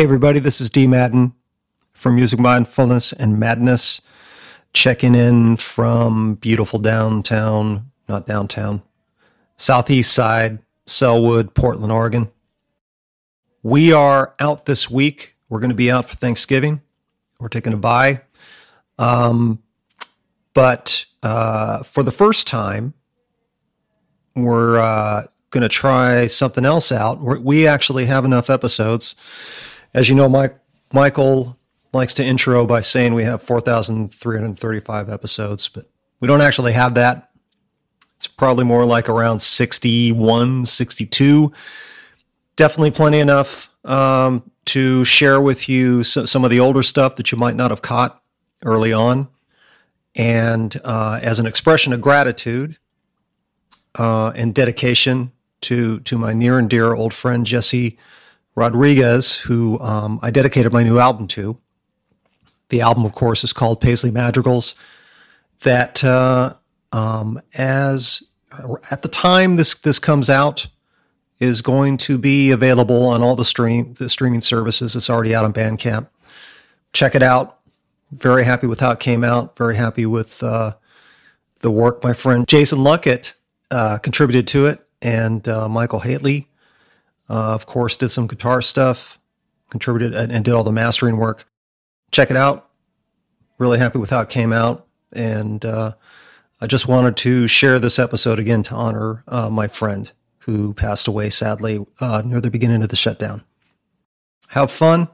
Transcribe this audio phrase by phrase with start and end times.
[0.00, 1.34] Hey, everybody, this is Dee Madden
[1.92, 4.00] from Music Mindfulness and Madness,
[4.72, 8.80] checking in from beautiful downtown, not downtown,
[9.58, 12.30] southeast side, Sellwood, Portland, Oregon.
[13.62, 15.36] We are out this week.
[15.50, 16.80] We're going to be out for Thanksgiving.
[17.38, 18.22] We're taking a bye.
[18.98, 19.62] Um,
[20.54, 22.94] but uh, for the first time,
[24.34, 27.20] we're uh, going to try something else out.
[27.20, 29.14] We're, we actually have enough episodes
[29.94, 30.56] as you know, Mike,
[30.92, 31.56] Michael
[31.92, 35.88] likes to intro by saying we have 4,335 episodes, but
[36.20, 37.30] we don't actually have that.
[38.16, 41.52] It's probably more like around 61, 62.
[42.56, 47.38] Definitely plenty enough um, to share with you some of the older stuff that you
[47.38, 48.22] might not have caught
[48.62, 49.28] early on.
[50.14, 52.76] And uh, as an expression of gratitude
[53.98, 55.32] uh, and dedication
[55.62, 57.98] to, to my near and dear old friend Jesse
[58.60, 61.56] Rodriguez, who um, I dedicated my new album to.
[62.68, 64.74] The album, of course, is called Paisley Madrigals.
[65.62, 66.54] That uh,
[66.92, 68.22] um, as
[68.90, 70.66] at the time this this comes out
[71.38, 74.94] is going to be available on all the stream the streaming services.
[74.94, 76.08] It's already out on Bandcamp.
[76.92, 77.60] Check it out.
[78.12, 79.56] Very happy with how it came out.
[79.56, 80.74] Very happy with uh,
[81.60, 83.32] the work my friend Jason Luckett
[83.70, 86.49] uh, contributed to it, and uh, Michael Hateley
[87.30, 89.20] uh, of course, did some guitar stuff,
[89.70, 91.46] contributed and, and, did all the mastering work.
[92.10, 92.68] Check it out.
[93.58, 94.88] Really happy with how it came out.
[95.12, 95.92] And uh,
[96.60, 101.06] I just wanted to share this episode again to honor uh, my friend who passed
[101.06, 103.44] away sadly uh, near the beginning of the shutdown.
[104.48, 105.08] Have fun.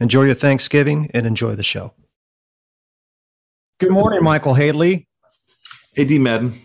[0.00, 1.94] Enjoy your Thanksgiving and enjoy the show.
[3.78, 5.08] Good morning, Michael Hateley.
[5.94, 6.60] Hey, Dee Madden.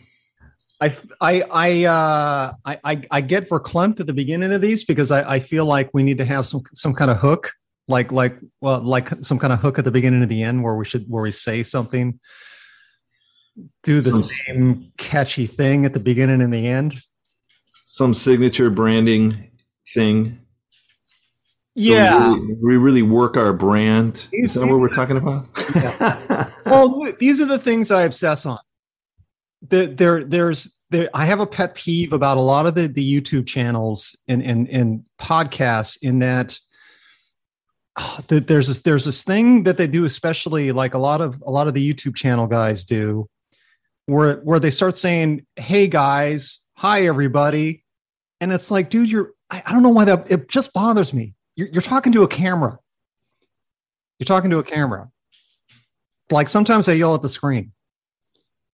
[0.81, 5.35] I I I, uh, I I get verklempt at the beginning of these because I,
[5.35, 7.51] I feel like we need to have some some kind of hook,
[7.87, 10.75] like like well like some kind of hook at the beginning and the end where
[10.75, 12.17] we should where we say something,
[13.83, 16.95] do the some, same catchy thing at the beginning and the end.
[17.83, 19.51] Some signature branding
[19.93, 20.39] thing.
[21.75, 24.27] So yeah, we really, we really, work our brand.
[24.31, 25.45] Is that what we're talking about?
[25.75, 26.49] Yeah.
[26.65, 28.59] well, these are the things I obsess on
[29.61, 33.21] the, there there's there I have a pet peeve about a lot of the the
[33.21, 36.57] YouTube channels and and and podcasts in that
[37.97, 41.51] oh, there's this there's this thing that they do especially like a lot of a
[41.51, 43.27] lot of the YouTube channel guys do
[44.05, 47.83] where where they start saying hey guys hi everybody.
[48.41, 51.33] And it's like dude you're I, I don't know why that it just bothers me.
[51.55, 52.79] You're, you're talking to a camera.
[54.17, 55.09] You're talking to a camera.
[56.31, 57.73] Like sometimes I yell at the screen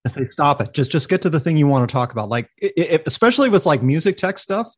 [0.06, 0.72] and say stop it.
[0.72, 2.30] Just just get to the thing you want to talk about.
[2.30, 4.74] Like it, it, especially with like music tech stuff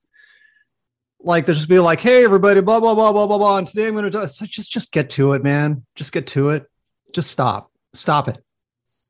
[1.19, 3.87] like they just be like hey everybody blah blah blah blah blah blah and today
[3.87, 5.85] i'm gonna do so just just get to it man.
[5.95, 6.65] Just get to it.
[7.13, 7.71] Just stop.
[7.93, 8.39] Stop it.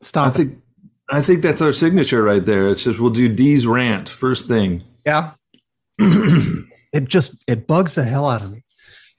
[0.01, 0.59] Stop I think, it
[1.09, 2.67] i think that's our signature right there.
[2.69, 4.83] It's just we'll do d's rant first thing.
[5.05, 5.31] Yeah.
[6.93, 8.63] It just it bugs the hell out of me.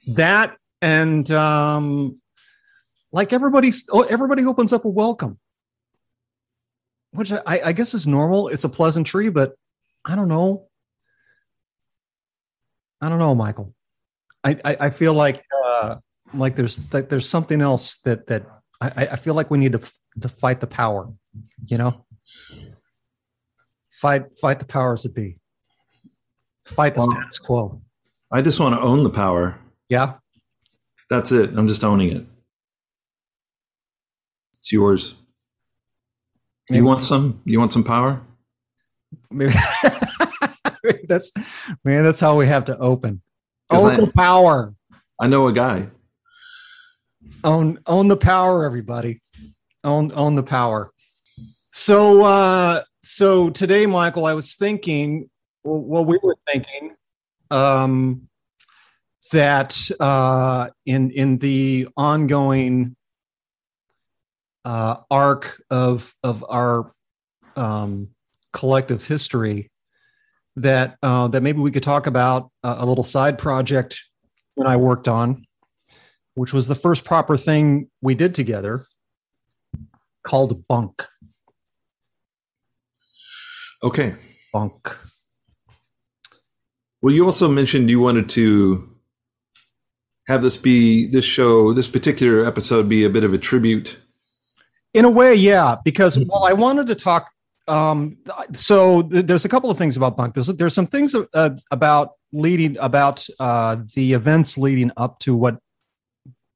[0.07, 2.19] That and um
[3.11, 5.39] like everybody's oh everybody opens up a welcome
[7.11, 8.47] which I, I guess is normal.
[8.49, 9.53] It's a pleasantry, but
[10.05, 10.67] I don't know.
[13.01, 13.73] I don't know, Michael.
[14.43, 15.95] I, I, I feel like uh,
[16.33, 18.45] like there's that there's something else that that
[18.81, 19.81] I, I feel like we need to
[20.21, 21.11] to fight the power,
[21.65, 22.05] you know.
[23.89, 25.37] Fight fight the powers that be.
[26.65, 27.81] Fight the well, status quo.
[28.31, 29.59] I just want to own the power.
[29.89, 30.13] Yeah.
[31.09, 31.51] That's it.
[31.57, 32.25] I'm just owning it.
[34.53, 35.15] It's yours.
[36.69, 36.79] Maybe.
[36.79, 37.41] You want some?
[37.45, 38.21] You want some power?
[39.31, 39.53] Maybe
[41.07, 41.31] that's
[41.83, 42.03] man.
[42.03, 43.21] That's how we have to open.
[43.71, 44.73] Own I, the power.
[45.19, 45.87] I know a guy.
[47.43, 49.21] Own own the power, everybody.
[49.83, 50.91] Own own the power.
[51.71, 55.29] So uh so today, Michael, I was thinking.
[55.63, 56.95] Well, we were thinking
[57.51, 58.27] um,
[59.31, 62.95] that uh, in in the ongoing
[64.65, 66.91] uh, arc of of our
[67.55, 68.09] um,
[68.53, 69.69] collective history
[70.55, 74.01] that uh, that maybe we could talk about a, a little side project
[74.57, 75.45] that I worked on,
[76.35, 78.85] which was the first proper thing we did together,
[80.23, 81.07] called Bunk.
[83.81, 84.15] Okay.
[84.51, 84.95] Bunk.
[87.01, 88.93] Well, you also mentioned you wanted to
[90.27, 93.97] have this be this show, this particular episode be a bit of a tribute
[94.93, 97.31] in a way, yeah, because well, I wanted to talk
[97.69, 98.17] um,
[98.51, 100.33] so th- there's a couple of things about Bunk.
[100.33, 105.59] There's there's some things uh, about leading about uh, the events leading up to what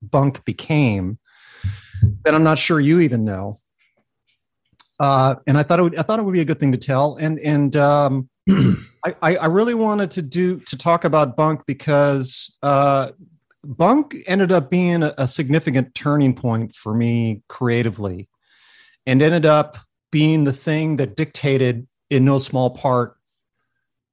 [0.01, 1.19] Bunk became
[2.25, 3.59] that I'm not sure you even know.
[4.99, 6.77] Uh, and I thought it would, I thought it would be a good thing to
[6.77, 7.15] tell.
[7.17, 13.11] And and um, I, I really wanted to do to talk about Bunk because uh,
[13.63, 18.27] Bunk ended up being a, a significant turning point for me creatively,
[19.05, 19.77] and ended up
[20.11, 23.17] being the thing that dictated, in no small part,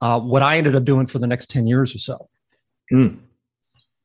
[0.00, 2.28] uh, what I ended up doing for the next ten years or so.
[2.92, 3.18] Mm.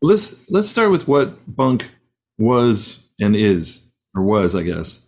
[0.01, 1.89] Let's let's start with what Bunk
[2.37, 3.81] was and is,
[4.13, 5.01] or was, I guess.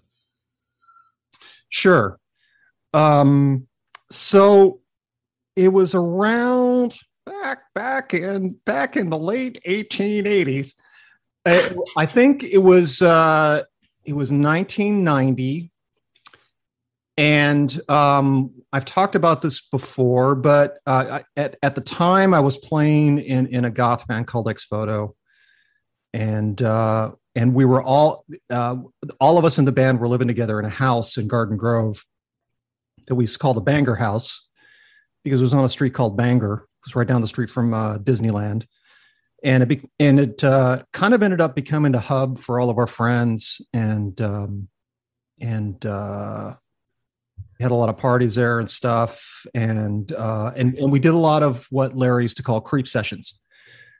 [1.69, 2.19] Sure.
[2.93, 3.67] Um,
[4.09, 4.79] so
[5.55, 6.66] it was around
[7.47, 10.75] back back in back in the late 1880s.
[11.45, 13.63] I, I think it was uh,
[14.03, 15.71] it was 1990,
[17.15, 22.57] and um, I've talked about this before, but uh, at at the time I was
[22.57, 25.15] playing in in a goth band called Ex Voto,
[26.13, 28.75] and uh, and we were all uh,
[29.21, 32.03] all of us in the band were living together in a house in Garden Grove
[33.07, 34.49] that we called the Banger House
[35.23, 36.67] because it was on a street called Banger.
[36.85, 38.65] Was right down the street from uh, Disneyland,
[39.43, 42.69] and it be- and it uh, kind of ended up becoming the hub for all
[42.69, 44.69] of our friends and um,
[45.41, 46.53] and uh,
[47.59, 51.17] had a lot of parties there and stuff and uh, and and we did a
[51.17, 53.39] lot of what Larry used to call creep sessions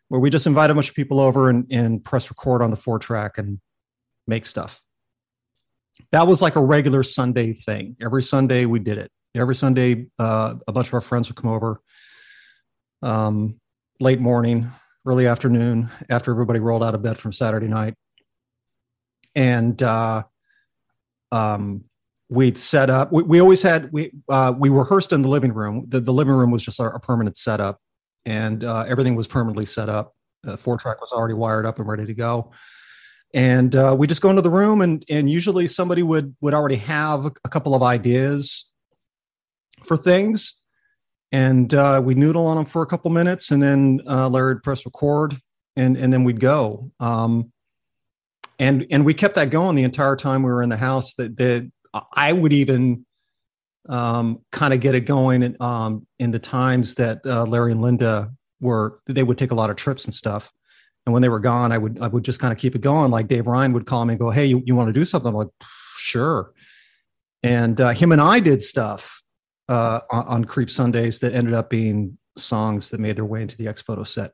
[0.09, 2.77] where we just invite a bunch of people over and, and press record on the
[2.77, 3.59] four track and
[4.27, 4.81] make stuff.
[6.12, 7.95] That was like a regular Sunday thing.
[8.01, 9.12] Every Sunday we did it.
[9.35, 11.81] Every Sunday, uh, a bunch of our friends would come over
[13.02, 13.60] um,
[14.00, 14.70] late morning,
[15.06, 17.94] early afternoon, after everybody rolled out of bed from Saturday night.
[19.36, 20.24] And uh,
[21.32, 21.86] um,
[22.30, 23.12] we'd set up.
[23.12, 25.86] We, we always had we uh, we rehearsed in the living room.
[25.88, 27.80] The, the living room was just our, our permanent setup,
[28.26, 30.14] and uh, everything was permanently set up.
[30.44, 32.52] The four track was already wired up and ready to go.
[33.34, 36.78] And uh, we just go into the room, and and usually somebody would would already
[36.78, 38.72] have a couple of ideas
[39.84, 40.64] for things,
[41.31, 44.63] and uh, we noodle on them for a couple minutes, and then uh, Larry would
[44.63, 45.38] press record,
[45.75, 46.91] and and then we'd go.
[47.00, 47.51] Um,
[48.59, 51.13] and and we kept that going the entire time we were in the house.
[51.15, 51.71] That that
[52.13, 53.06] I would even
[53.89, 57.81] um, kind of get it going in, um, in the times that uh, Larry and
[57.81, 60.51] Linda were, they would take a lot of trips and stuff.
[61.06, 63.12] And when they were gone, I would, I would just kind of keep it going.
[63.12, 65.29] Like Dave Ryan would call me and go, Hey, you, you want to do something?
[65.29, 65.47] I'm like,
[65.97, 66.51] sure.
[67.44, 69.21] And uh, him and I did stuff
[69.69, 73.58] uh, on, on, Creep Sundays that ended up being songs that made their way into
[73.58, 74.31] the Ex Voto set.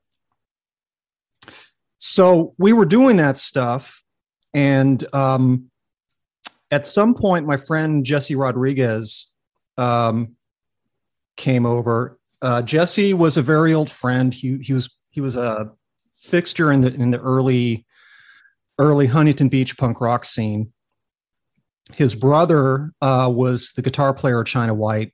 [1.98, 4.04] So we were doing that stuff.
[4.54, 5.72] And um,
[6.70, 9.32] at some point, my friend Jesse Rodriguez
[9.78, 10.36] um,
[11.38, 12.20] came over.
[12.42, 14.34] Uh, Jesse was a very old friend.
[14.34, 15.72] He he was he was a
[16.20, 17.86] fixture in the in the early
[18.80, 20.74] early Huntington Beach punk rock scene.
[21.94, 25.13] His brother uh, was the guitar player China White.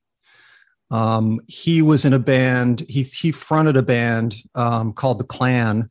[0.91, 2.86] Um, he was in a band.
[2.89, 5.89] He he fronted a band um, called the Clan.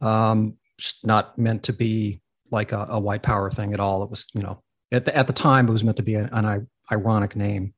[0.00, 0.56] Um,
[1.04, 4.02] not meant to be like a, a, white power thing at all.
[4.02, 6.28] It was you know at the at the time it was meant to be an,
[6.32, 7.74] an ironic name.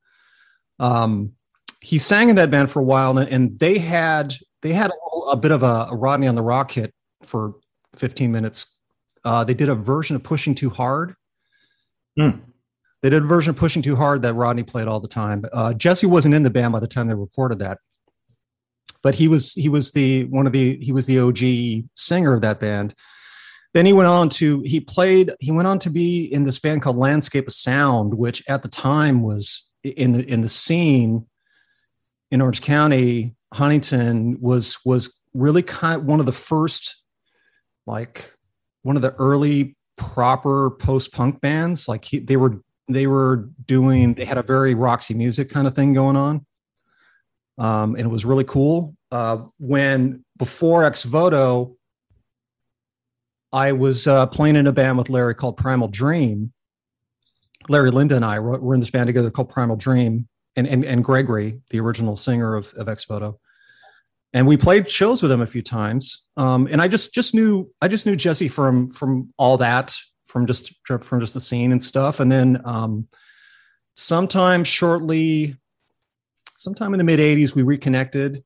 [0.78, 1.32] Um,
[1.80, 5.18] he sang in that band for a while, and, and they had they had a,
[5.30, 7.54] a bit of a, a, Rodney on the ROQ hit for
[7.96, 8.78] 15 minutes.
[9.24, 11.14] Uh, they did a version of Pushing Too Hard.
[12.18, 12.40] Mm.
[13.02, 15.44] They did a version of Pushing Too Hard that Rodney played all the time.
[15.52, 17.78] Uh, Jesse wasn't in the band by the time they recorded that,
[19.02, 22.42] but he was he was the one of the he was the OG singer of
[22.42, 22.94] that band.
[23.74, 26.82] Then he went on to he played he went on to be in this band
[26.82, 31.26] called Landscape of Sound, which at the time was in the in the scene
[32.30, 36.96] in Orange County, Huntington was was really kind of one of the first
[37.86, 38.32] like
[38.82, 41.88] one of the early proper post punk bands.
[41.88, 45.74] Like he, they were they were doing they had a very Roxy music kind of
[45.74, 46.46] thing going on,
[47.58, 48.94] um, and it was really cool.
[49.10, 51.76] Uh, when before Ex Voto,
[53.52, 56.52] I was uh, playing in a band with Larry called Primal Dream,
[57.68, 61.04] Larry Linda and I were in this band together called Primal Dream, and and, and
[61.04, 63.38] Gregory, the original singer of, of Ex Voto.
[64.34, 66.26] And we played shows with him a few times.
[66.36, 69.96] Um, and I just just knew I just knew Jesse from from all that,
[70.28, 72.20] from just from just the scene and stuff.
[72.20, 73.08] And then um,
[73.94, 75.56] sometime shortly,
[76.58, 78.44] sometime in the mid '80s, we reconnected,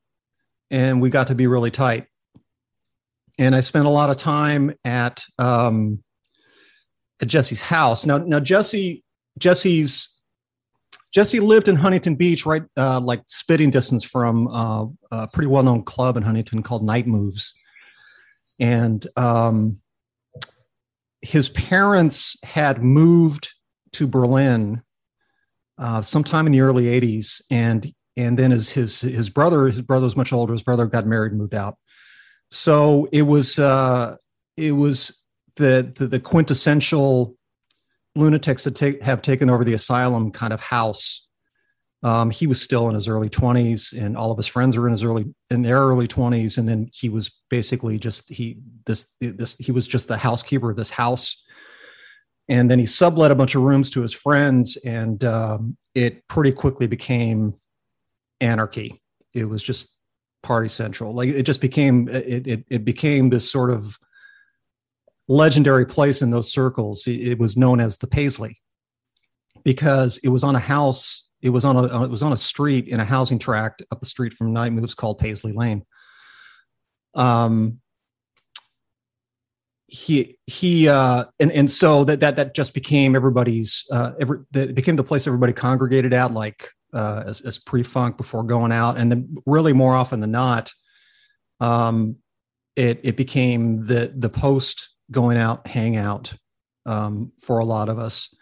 [0.71, 2.07] and we got to be really tight.
[3.37, 6.03] And I spent a lot of time at um,
[7.21, 8.05] at Jesse's house.
[8.05, 9.03] Now, now Jesse
[9.37, 10.09] Jesse's
[11.13, 15.83] Jesse lived in Huntington Beach, right, uh, like spitting distance from uh, a pretty well-known
[15.83, 17.53] club in Huntington called Night Moves,
[18.59, 19.79] and um,
[21.23, 23.53] his parents had moved
[23.93, 24.83] to Berlin
[25.77, 30.05] uh, sometime in the early '80s, and and then his his his brother, his brother
[30.05, 30.53] was much older.
[30.53, 31.77] His brother got married and moved out.
[32.51, 34.17] So it was uh,
[34.57, 35.23] it was
[35.55, 37.35] the, the, the quintessential
[38.15, 41.27] lunatics that take, have taken over the asylum kind of house.
[42.03, 44.91] Um, he was still in his early 20s, and all of his friends were in
[44.91, 46.57] his early in their early 20s.
[46.57, 50.77] And then he was basically just he this this he was just the housekeeper of
[50.77, 51.43] this house.
[52.49, 56.51] And then he sublet a bunch of rooms to his friends, and um, it pretty
[56.51, 57.53] quickly became
[58.41, 59.01] anarchy.
[59.33, 59.97] It was just
[60.43, 61.13] party central.
[61.13, 63.97] Like it just became it it, it became this sort of
[65.27, 67.07] legendary place in those circles.
[67.07, 68.59] It was known as the Paisley
[69.63, 71.29] because it was on a house.
[71.43, 74.05] It was on a it was on a street in a housing tract up the
[74.05, 75.85] street from Night Moves called Paisley Lane.
[77.13, 77.81] Um,
[79.87, 84.73] he he uh, and and so that that that just became everybody's uh, every it
[84.73, 89.11] became the place everybody congregated at like uh, as, as pre-funk before going out and
[89.11, 90.71] then really more often than not
[91.59, 92.15] um,
[92.75, 96.33] it it became the the post going out hangout
[96.85, 98.33] um, for a lot of us.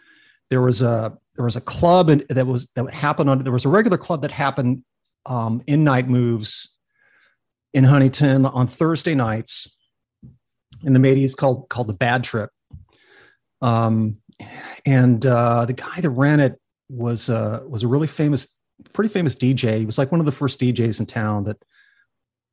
[0.50, 3.64] There was a there was a club and that was that happened on there was
[3.64, 4.82] a regular club that happened
[5.26, 6.78] um, in night moves
[7.72, 9.76] in Huntington on Thursday nights
[10.84, 12.50] in the 80s called called the Bad Trip.
[13.60, 14.18] Um,
[14.84, 18.58] and uh, the guy that ran it was uh, was a really famous,
[18.92, 19.78] pretty famous DJ.
[19.78, 21.62] He was like one of the first DJs in town that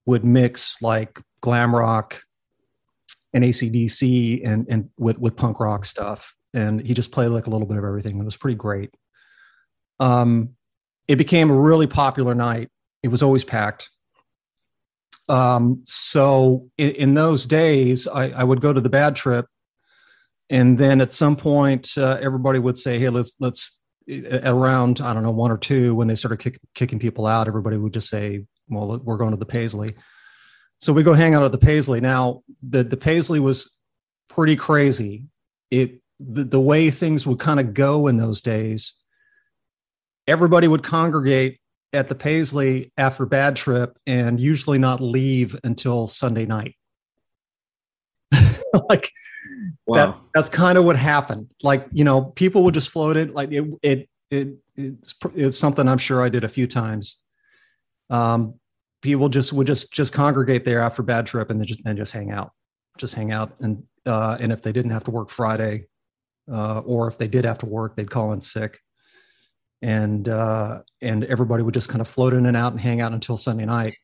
[0.05, 2.21] would mix like glam rock
[3.33, 6.35] and ACDC and and with with punk rock stuff.
[6.53, 8.19] And he just played like a little bit of everything.
[8.19, 8.93] It was pretty great.
[9.99, 10.55] Um,
[11.07, 12.69] it became a really popular night.
[13.03, 13.89] It was always packed.
[15.27, 19.45] Um, so in, in those days, I, I, would go to the bad trip,
[20.49, 23.75] and then at some point, uh, everybody would say, "Hey, let's let's."
[24.43, 27.77] Around I don't know one or two, when they started kick, kicking people out, everybody
[27.77, 29.95] would just say, "Well, we're going to the Paisley."
[30.79, 32.01] So we go hang out at the Paisley.
[32.01, 33.77] Now the the Paisley was
[34.27, 35.25] pretty crazy.
[35.69, 38.93] It the, the way things would kind of go in those days.
[40.27, 41.59] Everybody would congregate
[41.93, 46.75] at the Paisley after bad trip and usually not leave until Sunday night.
[48.89, 49.11] like
[49.87, 49.95] wow.
[49.95, 51.49] that that's kind of what happened.
[51.63, 55.87] Like, you know, people would just float it like it it, it it's, it's something
[55.87, 57.21] I'm sure I did a few times.
[58.09, 58.55] Um,
[59.01, 62.11] people just would just just congregate there after bad trip and then just and just
[62.11, 62.51] hang out,
[62.97, 63.53] just hang out.
[63.61, 65.85] And uh, and if they didn't have to work Friday,
[66.51, 68.79] uh, or if they did have to work, they'd call in sick.
[69.81, 73.13] And uh, and everybody would just kind of float in and out and hang out
[73.13, 73.95] until Sunday night,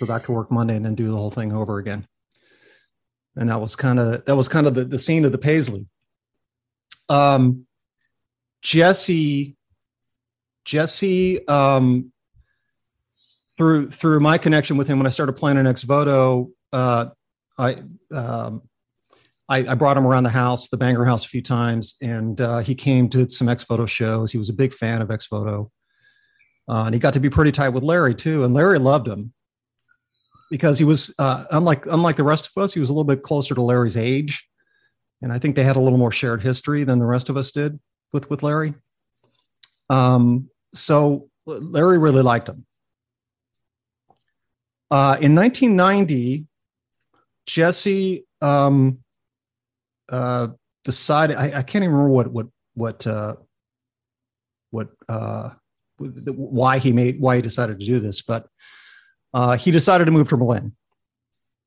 [0.00, 2.06] go back to work Monday, and then do the whole thing over again.
[3.34, 5.86] And that was kind of that was kind of the, the scene of the Paisley.
[7.08, 7.66] Um,
[8.60, 9.56] Jesse,
[10.64, 12.12] Jesse um,
[13.56, 17.06] through through my connection with him when I started playing in Ex Voto, uh,
[17.58, 17.82] I,
[18.12, 18.62] um,
[19.48, 22.58] I, I brought him around the house, the Banger House, a few times, and uh,
[22.58, 24.30] he came to some Ex Voto shows.
[24.30, 25.70] He was a big fan of Ex Voto,
[26.68, 28.44] uh, and he got to be pretty tight with Larry too.
[28.44, 29.32] And Larry loved him
[30.50, 32.74] because he was uh, unlike unlike the rest of us.
[32.74, 34.46] He was a little bit closer to Larry's age,
[35.22, 37.52] and I think they had a little more shared history than the rest of us
[37.52, 37.78] did
[38.12, 38.74] with with Larry.
[39.88, 42.66] Um, so Larry really liked him
[44.90, 46.46] uh, in 1990,
[47.46, 48.98] Jesse um,
[50.10, 50.48] uh,
[50.84, 51.36] decided.
[51.36, 53.34] I, I, can't even remember what what what uh,
[54.70, 55.50] what uh,
[55.98, 58.48] why he made why he decided to do this, but
[59.34, 60.74] uh, he decided to move to Berlin.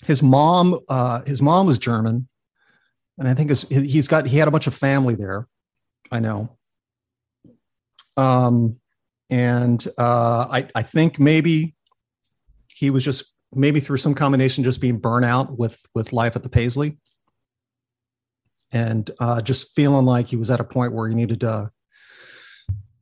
[0.06, 2.28] His mom, uh, his mom was German,
[3.18, 5.48] and I think his, he's got he had a bunch of family there.
[6.12, 6.58] I know.
[8.18, 8.78] Um,
[9.30, 11.76] and uh, I I think maybe
[12.74, 16.50] he was just maybe through some combination just being burnout with with life at the
[16.50, 16.98] Paisley,
[18.72, 21.72] and uh, just feeling like he was at a point where he needed to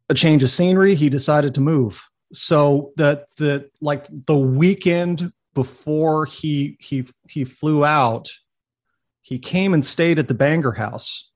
[0.10, 0.96] a change of scenery.
[0.96, 2.06] He decided to move.
[2.34, 8.30] So that the like the weekend before he he he flew out,
[9.22, 11.32] he came and stayed at the Banger House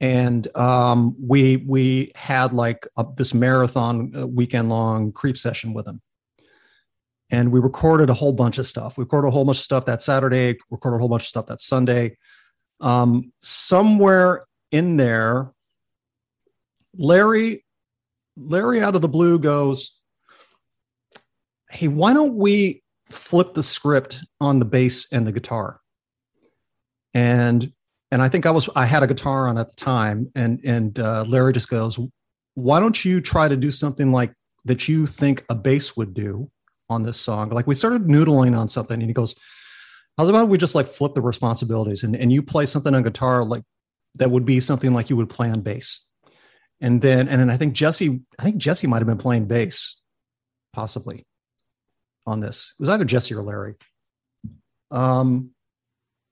[0.00, 5.86] and um, we we had like a, this marathon uh, weekend long creep session with
[5.86, 6.00] him
[7.30, 8.96] and we recorded a whole bunch of stuff.
[8.96, 11.46] We recorded a whole bunch of stuff that Saturday, recorded a whole bunch of stuff
[11.46, 12.16] that Sunday.
[12.80, 15.52] Um, somewhere in there,
[16.96, 17.64] Larry
[18.36, 19.98] Larry out of the blue goes,
[21.70, 25.80] Hey, why don't we flip the script on the bass and the guitar?
[27.14, 27.72] And
[28.10, 30.98] and I think I was I had a guitar on at the time, and and
[30.98, 31.98] uh, Larry just goes,
[32.54, 34.32] "Why don't you try to do something like
[34.64, 36.50] that you think a bass would do
[36.88, 39.34] on this song?" Like we started noodling on something, and he goes,
[40.16, 43.44] "How's about we just like flip the responsibilities and and you play something on guitar
[43.44, 43.62] like
[44.14, 46.08] that would be something like you would play on bass."
[46.80, 50.00] And then and then I think Jesse I think Jesse might have been playing bass,
[50.72, 51.24] possibly,
[52.26, 52.74] on this.
[52.78, 53.74] It was either Jesse or Larry.
[54.90, 55.50] Um,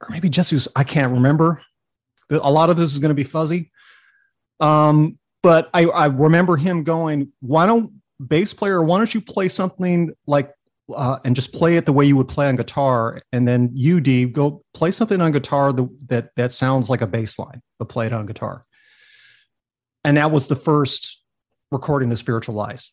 [0.00, 1.62] or maybe Jesse was, I can't remember.
[2.30, 3.70] A lot of this is going to be fuzzy.
[4.60, 7.92] Um, but I, I remember him going, why don't
[8.24, 10.50] bass player, why don't you play something like,
[10.94, 13.22] uh, and just play it the way you would play on guitar.
[13.32, 17.06] And then you, Dee, go play something on guitar that, that, that sounds like a
[17.06, 18.64] bass line, but play it on guitar.
[20.04, 21.22] And that was the first
[21.70, 22.92] recording of Spiritual Lies.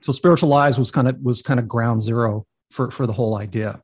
[0.00, 3.36] So Spiritual Lies was kind of, was kind of ground zero for, for the whole
[3.36, 3.80] idea.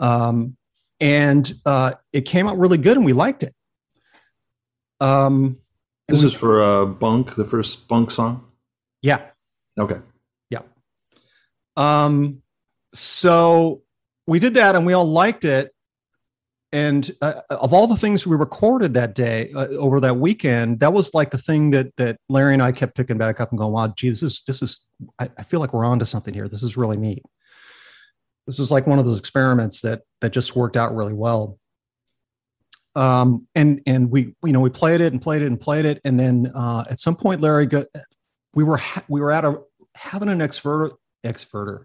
[0.00, 0.56] Um,
[1.00, 3.54] and uh, it came out really good, and we liked it.
[5.00, 5.58] Um,
[6.08, 8.44] this we, is for uh, Bunk, the first Bunk song.
[9.00, 9.20] Yeah.
[9.78, 9.98] Okay.
[11.78, 12.42] Um,
[12.92, 13.82] so
[14.26, 15.72] we did that, and we all liked it.
[16.70, 20.92] And uh, of all the things we recorded that day uh, over that weekend, that
[20.92, 23.72] was like the thing that that Larry and I kept picking back up and going,
[23.72, 24.86] "Wow, geez, this is this is
[25.18, 26.48] I, I feel like we're onto something here.
[26.48, 27.22] This is really neat."
[28.46, 31.58] This was like one of those experiments that that just worked out really well.
[32.94, 36.00] Um, and and we you know we played it and played it and played it,
[36.04, 37.86] and then uh, at some point Larry got
[38.54, 39.62] we were ha- we were at a
[39.94, 40.42] having an
[41.24, 41.84] exverter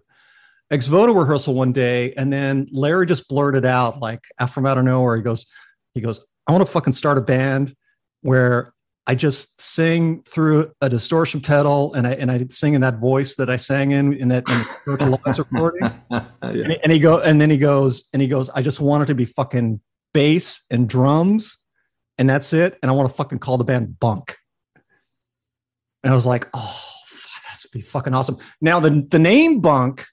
[0.70, 4.84] ex voto rehearsal one day, and then Larry just blurted out like from out of
[4.84, 5.46] nowhere he goes
[5.92, 7.74] he goes I want to fucking start a band
[8.22, 8.72] where
[9.06, 13.34] I just sing through a distortion pedal and I and I sing in that voice
[13.36, 14.58] that I sang in in that in
[14.96, 15.90] the recording.
[16.10, 16.26] yeah.
[16.42, 19.02] and, he, and he go and then he goes and he goes, I just want
[19.02, 19.80] it to be fucking
[20.14, 21.58] bass and drums,
[22.16, 22.78] and that's it.
[22.82, 24.36] And I want to fucking call the band Bunk.
[26.02, 26.93] And I was like, oh,
[27.72, 28.38] be fucking awesome.
[28.60, 30.06] Now the the name Bunk,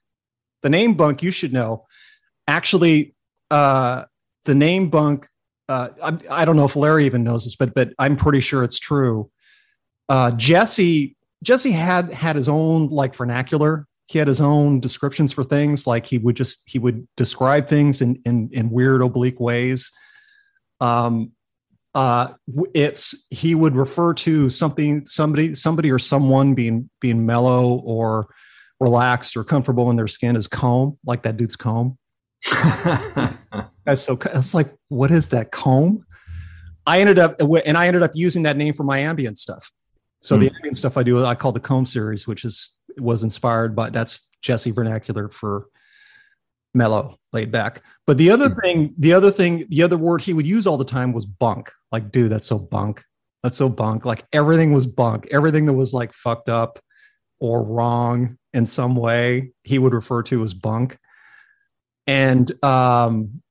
[0.62, 1.86] the name Bunk, you should know.
[2.48, 3.14] Actually,
[3.50, 4.04] uh,
[4.44, 5.26] the name Bunk
[5.68, 8.62] uh, I, I, don't know if Larry even knows this, but but I'm pretty sure
[8.62, 9.30] it's true.
[10.08, 13.86] Uh, Jesse Jesse had had his own like vernacular.
[14.08, 15.86] He had his own descriptions for things.
[15.86, 19.90] Like he would just he would describe things in in, in weird oblique ways.
[20.80, 21.32] Um,
[21.94, 22.32] uh,
[22.74, 28.28] it's he would refer to something somebody somebody or someone being being mellow or
[28.80, 31.96] relaxed or comfortable in their skin as comb, like that dude's comb.
[33.84, 34.18] That's so.
[34.34, 36.04] It's like, what is that comb?
[36.84, 39.70] I ended up, and I ended up using that name for my ambient stuff.
[40.20, 40.40] So mm.
[40.40, 40.56] the hmm.
[40.56, 44.28] ambient stuff I do, I call the comb series, which is was inspired by that's
[44.42, 45.66] Jesse vernacular for
[46.74, 47.82] mellow, laid back.
[48.06, 48.60] But the other mm.
[48.60, 51.70] thing, the other thing, the other word he would use all the time was bunk.
[51.90, 53.02] Like, dude, that's so bunk.
[53.42, 54.04] That's so bunk.
[54.04, 55.26] Like everything was bunk.
[55.30, 56.78] Everything that was like fucked up
[57.40, 60.96] or wrong in some way, he would refer to as bunk.
[62.06, 63.42] And um,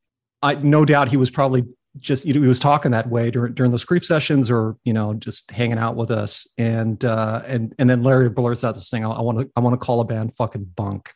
[0.42, 1.66] I no doubt he was probably
[2.00, 4.94] just you know, he was talking that way during during those creep sessions or you
[4.94, 8.90] know just hanging out with us and uh and and then larry blurs out this
[8.90, 11.12] thing i want to i want to call a band fucking bunk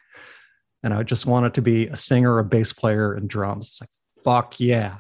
[0.86, 3.68] and i just wanted to be a singer a bass player and drums.
[3.68, 3.90] It's like
[4.24, 5.00] fuck yeah.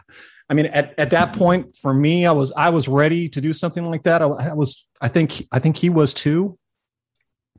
[0.49, 3.53] I mean at, at that point for me i was i was ready to do
[3.53, 4.21] something like that.
[4.21, 6.57] I, I was i think i think he was too.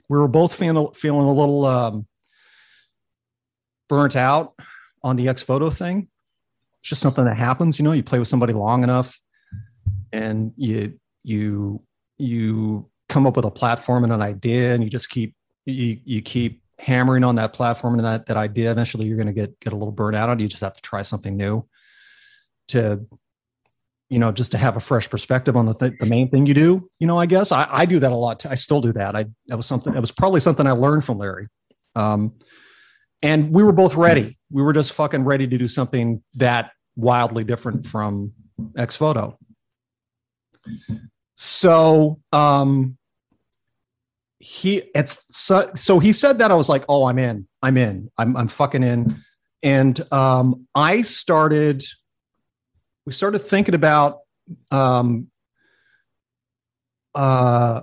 [0.08, 2.06] We were both feeling feeling a little um
[3.88, 4.54] burnt out
[5.02, 6.08] on the Ex Voto thing.
[6.80, 7.78] It's just something that happens.
[7.78, 9.18] You know, you play with somebody long enough,
[10.12, 11.82] and you you
[12.18, 15.34] you come up with a platform and an idea, and you just keep
[15.64, 18.70] you you keep hammering on that platform and that that idea.
[18.70, 20.38] Eventually, you're going to get get a little burnt out on.
[20.38, 21.66] You just have to try something new
[22.68, 23.06] to
[24.08, 26.54] you know just to have a fresh perspective on the th- the main thing you
[26.54, 29.16] do you know i guess i, I do that a lot i still do that
[29.16, 31.48] i that was something that was probably something i learned from larry
[31.96, 32.32] um,
[33.22, 37.44] and we were both ready we were just fucking ready to do something that wildly
[37.44, 38.32] different from
[38.76, 39.38] Ex Voto.
[41.36, 42.96] So um,
[44.38, 48.10] he it's so, so he said that I was like, oh, I'm in, I'm in,
[48.18, 49.22] I'm I'm fucking in,
[49.62, 51.82] and um, I started.
[53.06, 54.18] We started thinking about
[54.70, 55.28] um,
[57.14, 57.82] uh,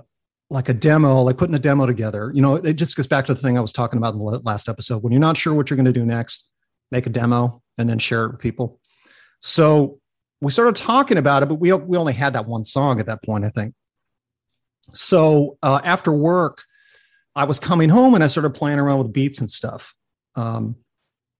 [0.50, 2.30] like a demo, like putting a demo together.
[2.34, 4.40] You know, it just goes back to the thing I was talking about in the
[4.44, 5.02] last episode.
[5.02, 6.52] When you're not sure what you're going to do next,
[6.90, 8.80] make a demo and then share it with people.
[9.40, 9.98] So
[10.40, 13.22] we started talking about it, but we we only had that one song at that
[13.22, 13.74] point, I think.
[14.92, 16.64] So uh, after work,
[17.36, 19.94] I was coming home and I started playing around with beats and stuff,
[20.36, 20.76] um,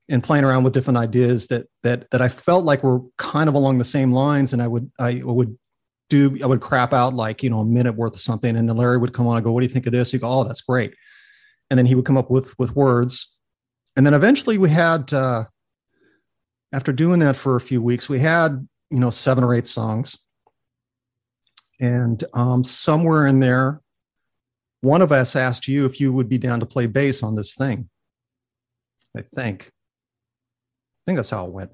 [0.09, 3.55] and playing around with different ideas that that that I felt like were kind of
[3.55, 4.53] along the same lines.
[4.53, 5.57] And I would I would
[6.11, 8.77] do I would crap out like you know a minute worth of something, and then
[8.77, 10.45] Larry would come on and go, "What do you think of this?" He'd go, "Oh,
[10.45, 10.95] that's great,"
[11.71, 13.37] and then he would come up with with words,
[13.97, 15.45] and then eventually we had uh,
[16.73, 20.19] after doing that for a few weeks, we had you know seven or eight songs,
[21.81, 23.81] and um, somewhere in there,
[24.81, 27.55] one of us asked you if you would be down to play bass on this
[27.55, 27.89] thing.
[29.17, 29.71] I think.
[29.71, 31.71] I think that's how it went.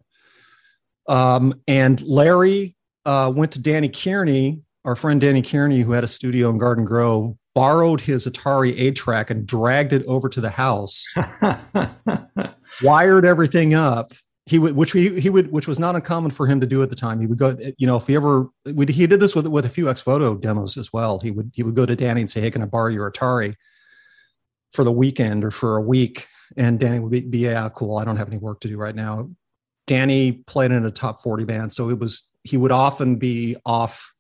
[1.09, 6.09] Um, and Larry uh, went to Danny Kearney, our friend Danny Kearney, who had a
[6.09, 10.51] studio in Garden Grove, borrowed his Otari 8 track and dragged it over to the
[10.51, 11.05] house,
[12.83, 14.13] wired everything up.
[14.51, 16.91] He would, which he, he would, which was not uncommon for him to do at
[16.91, 17.21] the time.
[17.21, 19.89] He would go, you know, if he ever, he did this with with a few
[19.89, 21.21] Ex Voto demos as well.
[21.21, 23.55] He would he would go to Danny and say, "Hey, can I borrow your Otari
[24.73, 27.97] for the weekend or for a week?" And Danny would be, be "Yeah, cool.
[27.97, 29.31] I don't have any work to do right now."
[29.87, 34.13] Danny played in a top forty band, so it was he would often be off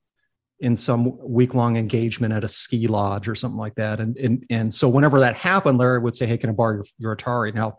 [0.60, 3.98] in some week long engagement at a ski lodge or something like that.
[3.98, 6.84] And, and, and so whenever that happened, Larry would say, Hey, can I borrow your,
[6.98, 7.54] your Otari?
[7.54, 7.78] Now,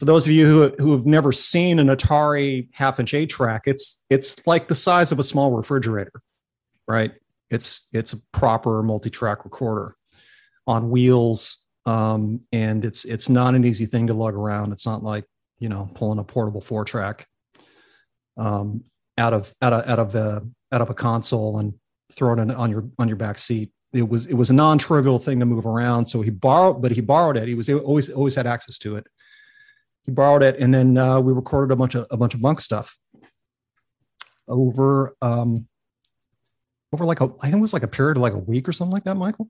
[0.00, 3.64] for those of you who, who have never seen an Otari half inch eight track,
[3.66, 6.22] it's, it's like the size of a small refrigerator,
[6.88, 7.12] right?
[7.50, 9.94] It's, it's a proper multi-track recorder
[10.66, 11.66] on wheels.
[11.84, 14.72] Um, and it's, it's not an easy thing to lug around.
[14.72, 15.26] It's not like,
[15.58, 17.26] you know, pulling a portable four track.
[18.38, 18.84] Um,
[19.18, 20.40] out of out of out of a
[20.72, 21.74] out of a console and
[22.10, 23.70] throwing it on your on your back seat.
[23.92, 26.06] It was it was a non-trivial thing to move around.
[26.06, 27.46] So he borrowed, but he borrowed it.
[27.48, 29.06] He was always always had access to it.
[30.10, 32.60] He borrowed it, and then uh, we recorded a bunch of a bunch of Bunk
[32.60, 32.96] stuff
[34.48, 35.68] over um,
[36.92, 38.72] over like a I think it was like a period of like a week or
[38.72, 39.14] something like that.
[39.16, 39.48] Michael,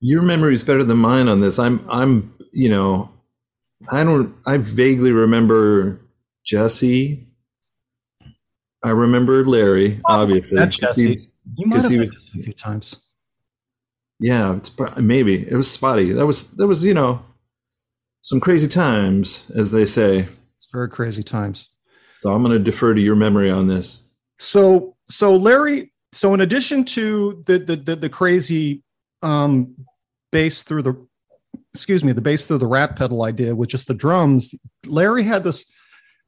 [0.00, 1.58] your memory is better than mine on this.
[1.58, 3.10] I'm I'm you know
[3.90, 6.00] I don't I vaguely remember
[6.44, 7.32] Jesse
[8.84, 10.66] I remember Larry, obviously.
[10.66, 11.20] Jesse.
[11.56, 13.00] You might have been a few times.
[14.18, 16.12] Yeah, it's maybe it was spotty.
[16.12, 17.24] That was that was you know
[18.22, 20.28] some crazy times, as they say.
[20.56, 21.68] It's very crazy times.
[22.14, 24.04] So I'm going to defer to your memory on this.
[24.38, 25.92] So so Larry.
[26.12, 28.82] So in addition to the the the, the crazy
[29.22, 29.74] um,
[30.30, 31.06] bass through the
[31.74, 34.54] excuse me the bass through the rat pedal idea with just the drums,
[34.86, 35.70] Larry had this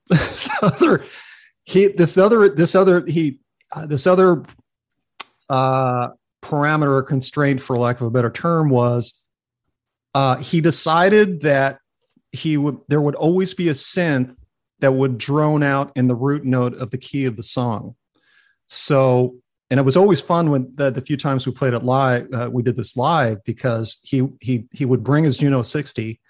[0.09, 1.04] this other
[1.64, 3.40] he this other this other he
[3.72, 4.42] uh, this other
[5.48, 6.09] uh,
[6.42, 9.20] parameter or constraint, for lack of a better term, was
[10.14, 11.78] uh, he decided that
[12.35, 14.35] he would there would always be a synth
[14.81, 17.94] that would drone out in the root note of the key of the song.
[18.66, 19.37] So,
[19.70, 22.51] and it was always fun when the, the few times we played it live, uh,
[22.53, 26.20] we did this live because he he he would bring his Juno 60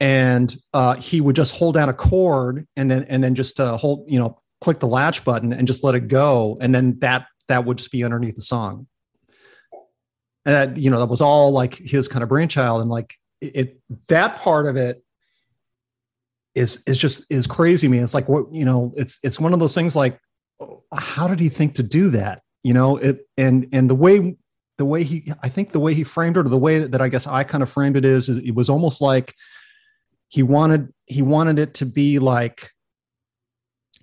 [0.00, 3.76] and uh, he would just hold down a chord and then and then just uh,
[3.76, 7.26] hold you know click the latch button and just let it go and then that
[7.48, 8.86] that would just be underneath the song
[10.44, 13.80] and that, you know that was all like his kind of brainchild and like it
[14.08, 15.02] that part of it
[16.54, 17.98] is is just is crazy to me.
[17.98, 20.18] It's like what you know it's it's one of those things like
[20.92, 22.42] how did he think to do that?
[22.62, 24.36] You know it and and the way
[24.78, 27.08] the way he i think the way he framed it or the way that i
[27.08, 29.34] guess i kind of framed it is it was almost like
[30.28, 32.70] he wanted he wanted it to be like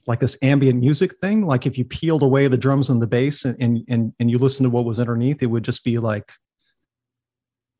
[0.08, 1.48] like this ambient music thing.
[1.48, 4.38] Like if you peeled away the drums and the bass and and and, and you
[4.38, 6.32] listen to what was underneath it would just be like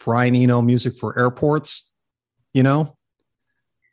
[0.06, 1.92] brian eno music for airports
[2.54, 2.96] you know?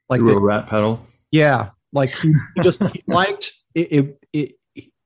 [0.09, 1.01] Like Through the, a rat pedal?
[1.33, 4.53] Yeah like he, he just he liked it, it, it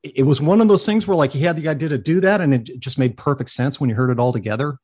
[0.03, 2.41] it was one of those things where like he had the idea to do that
[2.41, 4.79] and it just made perfect sense when you heard it all together.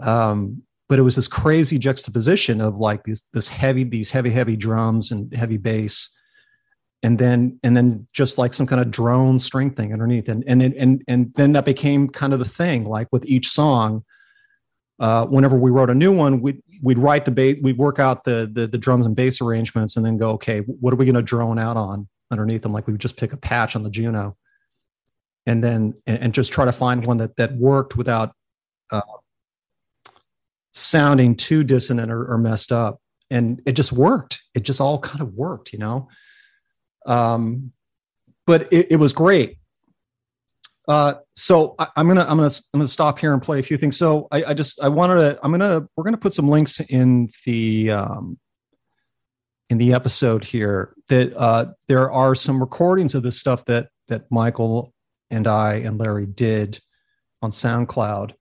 [0.00, 4.56] Um but it was this crazy juxtaposition of like these this heavy these heavy heavy
[4.56, 6.14] drums and heavy bass
[7.02, 10.62] and then and then just like some kind of drone string thing underneath and and
[10.62, 14.04] and and then that became kind of the thing like with each song
[15.00, 18.24] uh, whenever we wrote a new one we'd we'd write the bass we'd work out
[18.24, 21.14] the, the the drums and bass arrangements and then go okay what are we going
[21.14, 22.72] to drone out on underneath them?
[22.72, 24.36] Like we would just pick a patch on the juno.
[25.46, 28.32] And then and, and just try to find one that that worked without
[28.90, 29.00] uh,
[30.72, 33.00] sounding too dissonant or, or, messed up.
[33.30, 34.42] And it just worked.
[34.54, 36.08] It just all kind of worked you know?
[37.06, 37.72] Um
[38.46, 39.58] but it, it was great
[40.88, 43.76] uh so I, am gonna i'm gonna i'm gonna stop here and play a few
[43.76, 46.80] things so i, I just i wanted to i'm gonna we're gonna put some links
[46.80, 48.38] in the um
[49.68, 54.30] in the episode here that uh there are some recordings of this stuff that that
[54.30, 54.92] michael
[55.30, 56.80] and i and larry did
[57.42, 58.32] on SoundCloud.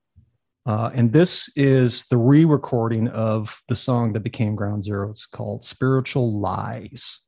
[0.66, 5.10] Uh, and this is the re recording of the song that became Ground Zero.
[5.10, 7.20] It's called Spiritual Lies.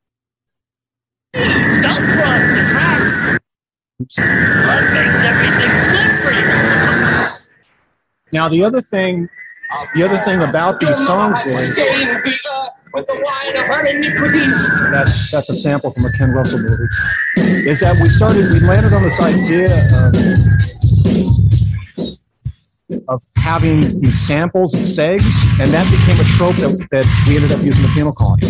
[3.99, 6.39] What makes everything slippery?
[8.31, 9.27] Now, the other thing,
[9.93, 11.75] the other thing about these songs is
[14.93, 16.87] that's that's a sample from a Ken Russell movie.
[17.69, 19.65] Is that we started, we landed on this idea
[22.95, 27.35] of, of having these samples and segs, and that became a trope that, that we
[27.35, 28.47] ended up using the penal colony.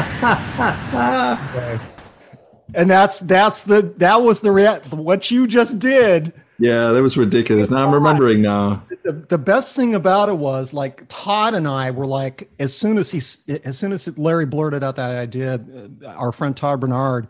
[2.74, 6.32] and that's that's the that was the rea- what you just did.
[6.58, 7.70] Yeah, that was ridiculous.
[7.70, 8.82] Now I'm remembering now.
[9.04, 12.98] The, the best thing about it was like Todd and I were like, as soon
[12.98, 13.18] as he,
[13.64, 17.28] as soon as Larry blurted out that idea, uh, our friend Todd Bernard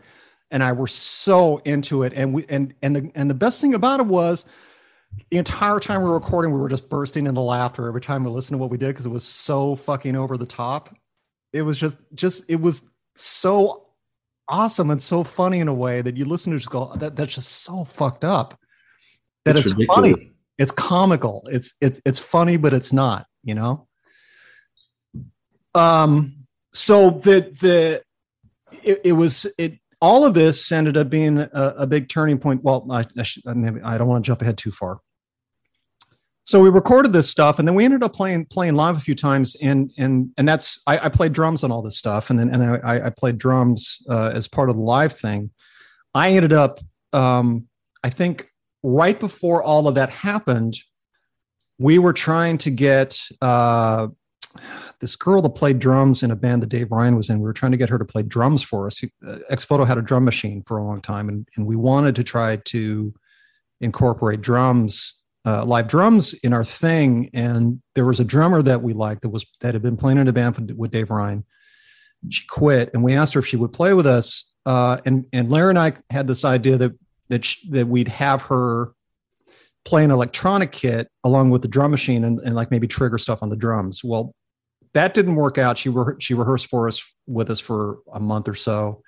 [0.51, 3.73] and I were so into it, and we and and the and the best thing
[3.73, 4.45] about it was
[5.29, 8.29] the entire time we were recording, we were just bursting into laughter every time we
[8.29, 10.95] listened to what we did because it was so fucking over the top.
[11.53, 12.83] It was just just it was
[13.15, 13.87] so
[14.47, 17.35] awesome and so funny in a way that you listen to just go that that's
[17.35, 18.59] just so fucked up.
[19.45, 20.15] That it's, it's funny.
[20.57, 21.47] it's comical.
[21.51, 23.87] It's it's it's funny but it's not you know?
[25.75, 28.03] Um so the the
[28.83, 32.63] it, it was it all of this ended up being a, a big turning point.
[32.63, 34.99] Well i I, should, I don't want to jump ahead too far
[36.43, 39.15] so we recorded this stuff and then we ended up playing playing live a few
[39.15, 42.49] times and and and that's i, I played drums on all this stuff and then
[42.49, 45.51] and i, I played drums uh, as part of the live thing.
[46.13, 46.79] I ended up
[47.13, 47.67] um,
[48.03, 48.49] i think
[48.83, 50.75] right before all of that happened
[51.77, 54.07] we were trying to get uh,
[54.99, 57.53] this girl that played drums in a band that dave ryan was in we were
[57.53, 59.03] trying to get her to play drums for us.
[59.25, 62.15] Uh, Ex Voto had a drum machine for a long time and, and we wanted
[62.15, 63.13] to try to
[63.79, 68.93] incorporate drums uh, live drums in our thing, and there was a drummer that we
[68.93, 71.45] liked that was that had been playing in a band with Dave Ryan.
[72.29, 74.51] She quit, and we asked her if she would play with us.
[74.65, 76.91] Uh, and and Larry and I had this idea that
[77.29, 78.91] that she, that we'd have her
[79.83, 83.41] play an electronic kit along with the drum machine and, and like maybe trigger stuff
[83.41, 84.03] on the drums.
[84.03, 84.35] Well,
[84.93, 85.77] that didn't work out.
[85.77, 89.01] She re- she rehearsed for us with us for a month or so.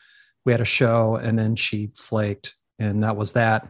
[0.45, 3.69] We had a show, and then she flaked, and that was that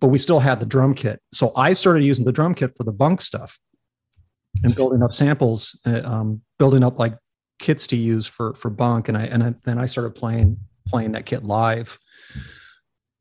[0.00, 1.20] but we still had the drum kit.
[1.32, 3.58] So I started using the drum kit for the bunk stuff
[4.62, 7.14] and building up samples, uh, um, building up like
[7.58, 10.58] kits to use for for bunk, and I and then I started playing
[10.88, 11.98] playing that kit live.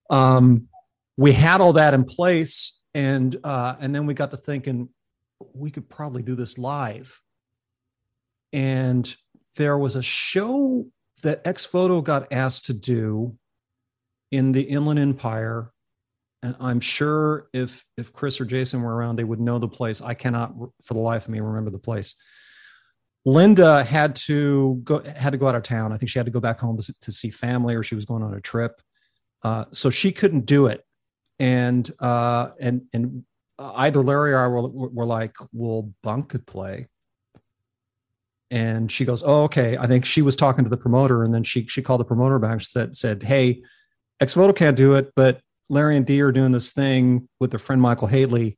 [0.10, 0.68] Um,
[1.18, 4.90] we had all that in place, and uh, and then we got to thinking
[5.54, 7.22] we could probably do this live.
[8.52, 9.14] And
[9.56, 10.86] there was a show
[11.22, 13.38] that Ex Voto got asked to do
[14.32, 15.72] in the Inland Empire
[16.42, 20.02] and I'm sure if if Chris or Jason were around, they would know the place.
[20.02, 22.16] I cannot, for the life of me, remember the place.
[23.26, 25.92] Linda had to go had to go out of town.
[25.92, 28.06] I think she had to go back home to, to see family, or she was
[28.06, 28.82] going on a trip,
[29.44, 30.86] uh, so she couldn't do it.
[31.40, 33.26] And uh, and and
[33.60, 36.88] either Larry or I were, were like, "Well, Bunk could play."
[38.50, 41.44] And she goes, "Oh, okay." I think she was talking to the promoter, and then
[41.44, 42.62] she she called the promoter back.
[42.62, 43.62] She said, "said Hey,
[44.22, 47.60] Ex Voto can't do it, but Larry and Dee are doing this thing with their
[47.60, 48.58] friend Michael Hateley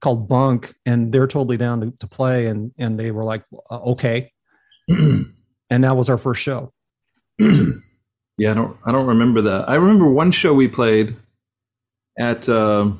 [0.00, 2.46] called Bunk, and they're totally down to, to play.
[2.46, 4.32] And and they were like, uh, okay,
[4.88, 5.34] and
[5.70, 6.72] that was our first show.
[7.38, 9.68] yeah, I don't I don't remember that.
[9.68, 11.16] I remember one show we played
[12.18, 12.48] at.
[12.48, 12.92] Uh,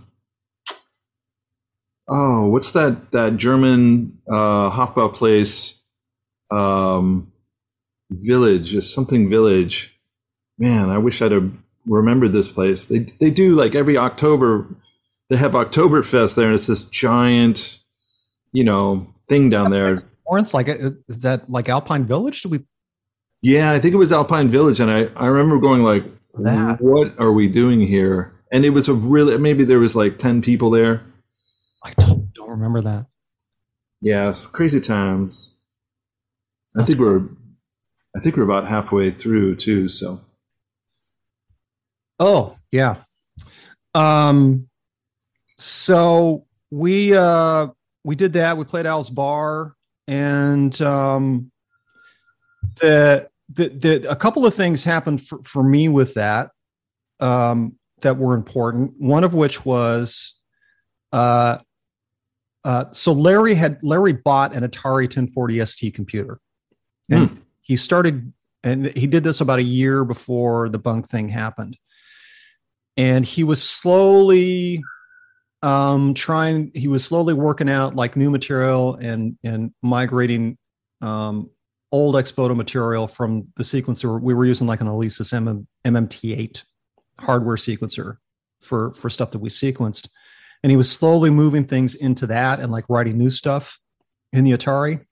[2.09, 5.81] oh, what's that that German uh, Hofbau place?
[6.51, 7.33] Um,
[8.11, 9.99] village is something village.
[10.59, 11.53] Man, I wish I'd have
[11.87, 12.87] remember this place.
[12.87, 14.67] They they do like every October.
[15.29, 17.79] They have Oktoberfest there, and it's this giant,
[18.53, 20.03] you know, thing down there.
[20.29, 22.43] Lawrence, like uh, is that like Alpine Village?
[22.43, 22.61] Do we?
[23.43, 26.05] Yeah, I think it was Alpine Village, and I I remember going like,
[26.43, 26.81] that.
[26.81, 28.33] what are we doing here?
[28.53, 31.03] And it was a really maybe there was like ten people there.
[31.83, 33.07] I don't, don't remember that.
[34.01, 35.57] Yeah, crazy times.
[36.75, 37.23] That's I think we're,
[38.17, 39.89] I think we're about halfway through too.
[39.89, 40.21] So
[42.19, 42.97] Oh yeah.
[43.95, 44.69] Um,
[45.57, 47.69] so we uh
[48.05, 48.57] we did that.
[48.57, 49.75] We played Al's bar,
[50.07, 51.51] and um,
[52.81, 56.51] the the the a couple of things happened for, for me with that
[57.21, 58.95] um, that were important.
[58.99, 60.39] One of which was,
[61.13, 61.59] uh,
[62.65, 66.39] uh, so Larry had Larry bought an Atari 1040 ST computer,
[67.11, 67.37] and hmm.
[67.63, 71.79] he started, and he did this about a year before the bunk thing happened,
[72.97, 74.83] and he was slowly
[75.63, 80.59] um, trying he was slowly working out like new material and and migrating
[81.01, 81.51] um,
[81.91, 84.21] old Ex Voto material from the sequencer.
[84.21, 86.65] We were using like an Alesis MM, MMT8
[87.19, 88.19] hardware sequencer
[88.61, 90.09] for for stuff that we sequenced.
[90.63, 93.79] And he was slowly moving things into that and like writing new stuff
[94.33, 95.05] in the Atari.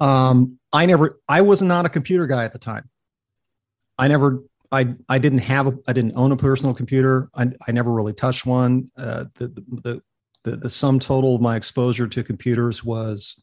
[0.00, 2.88] Um I never I was not a computer guy at the time.
[3.96, 7.30] I never I I didn't have a I didn't own a personal computer.
[7.34, 8.90] I I never really touched one.
[8.96, 9.48] Uh, the,
[9.82, 10.02] the
[10.44, 13.42] the the sum total of my exposure to computers was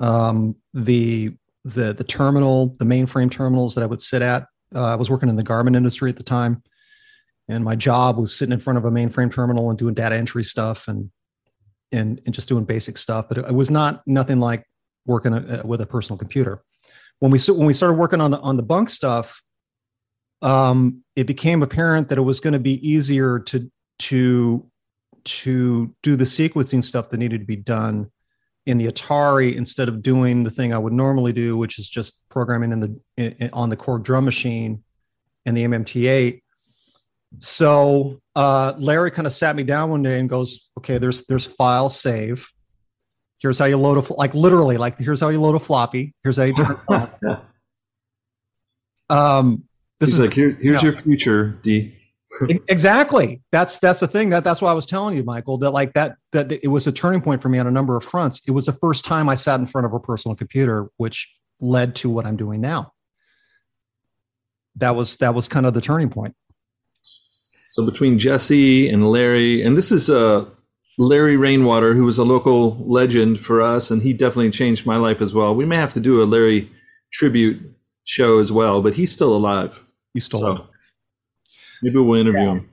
[0.00, 4.46] um, the the the terminal, the mainframe terminals that I would sit at.
[4.74, 6.62] Uh, I was working in the garment industry at the time,
[7.48, 10.44] and my job was sitting in front of a mainframe terminal and doing data entry
[10.44, 11.10] stuff and
[11.92, 13.28] and and just doing basic stuff.
[13.28, 14.64] But it, it was not nothing like
[15.06, 16.62] working a, uh, with a personal computer.
[17.20, 19.42] When we when we started working on the on the bunk stuff,
[20.44, 24.70] um, it became apparent that it was going to be easier to to
[25.24, 28.10] to do the sequencing stuff that needed to be done
[28.66, 32.22] in the Atari instead of doing the thing I would normally do, which is just
[32.28, 34.84] programming in the in, on the Korg drum machine
[35.46, 36.42] and the MMT8.
[37.38, 41.46] So uh, Larry kind of sat me down one day and goes, "Okay, there's there's
[41.46, 42.50] file save.
[43.38, 46.14] Here's how you load a like literally like here's how you load a floppy.
[46.22, 46.66] Here's how you do."
[49.08, 49.64] um,
[50.00, 51.96] this He's is like, Here, here's you know, your future, Dee.
[52.68, 53.42] exactly.
[53.52, 54.30] That's that's the thing.
[54.30, 56.92] That that's why I was telling you, Michael, that like that that it was a
[56.92, 58.40] turning point for me on a number of fronts.
[58.46, 61.94] It was the first time I sat in front of a personal computer, which led
[61.96, 62.92] to what I'm doing now.
[64.76, 66.34] That was that was kind of the turning point.
[67.68, 70.46] So between Jesse and Larry, and this is uh,
[70.98, 75.20] Larry Rainwater, who was a local legend for us, and he definitely changed my life
[75.20, 75.54] as well.
[75.54, 76.70] We may have to do a Larry
[77.12, 77.60] tribute
[78.04, 79.84] show as well, but he's still alive.
[80.12, 80.68] He's still so alive.
[81.82, 82.52] Maybe we'll interview yeah.
[82.52, 82.70] him.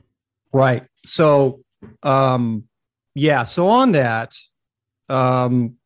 [0.54, 0.86] Right.
[1.04, 1.62] So,
[2.04, 2.66] um,
[3.16, 3.44] yeah.
[3.44, 4.36] So on that,
[5.10, 5.78] um,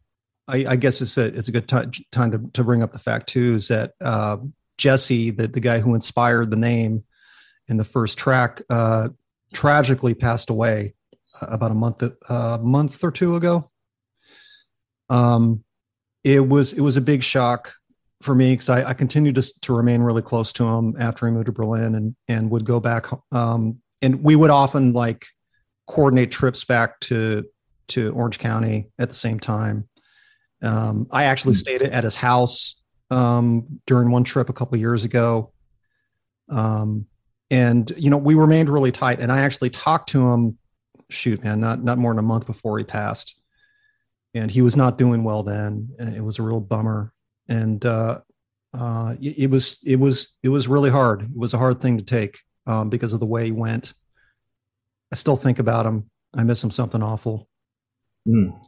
[0.48, 3.00] I, I guess it's a it's a good t- time to, to bring up the
[3.00, 4.38] fact too is that uh,
[4.78, 7.04] Jesse, the the guy who inspired the name
[7.68, 9.10] in the first track, uh,
[9.54, 10.94] tragically passed away
[11.42, 13.72] uh, about a month a uh, month or two ago.
[15.10, 15.64] Um,
[16.24, 17.74] it was it was a big shock
[18.26, 21.32] for me because I, I, continued to, to remain really close to him after he
[21.32, 25.26] moved to Berlin and and would go back um, and we would often like
[25.88, 27.46] coordinate trips back to
[27.90, 29.88] to Orange County at the same time.
[30.64, 31.78] Um, I actually mm-hmm.
[31.78, 35.54] stayed at his house um, during one trip a couple years ago.
[36.50, 37.06] Um,
[37.52, 40.58] and you know we remained really tight and I actually talked to him
[41.10, 43.40] shoot man not not more than a month before he passed
[44.34, 47.14] and he was not doing well then and it was a real bummer
[47.48, 48.20] and uh,
[48.74, 51.24] uh, it, it, was it was it was really hard.
[51.24, 53.94] It was a hard thing to take um, because of the way he went.
[55.12, 56.10] I still think about him.
[56.34, 57.48] I miss him something awful.
[58.28, 58.60] Mm.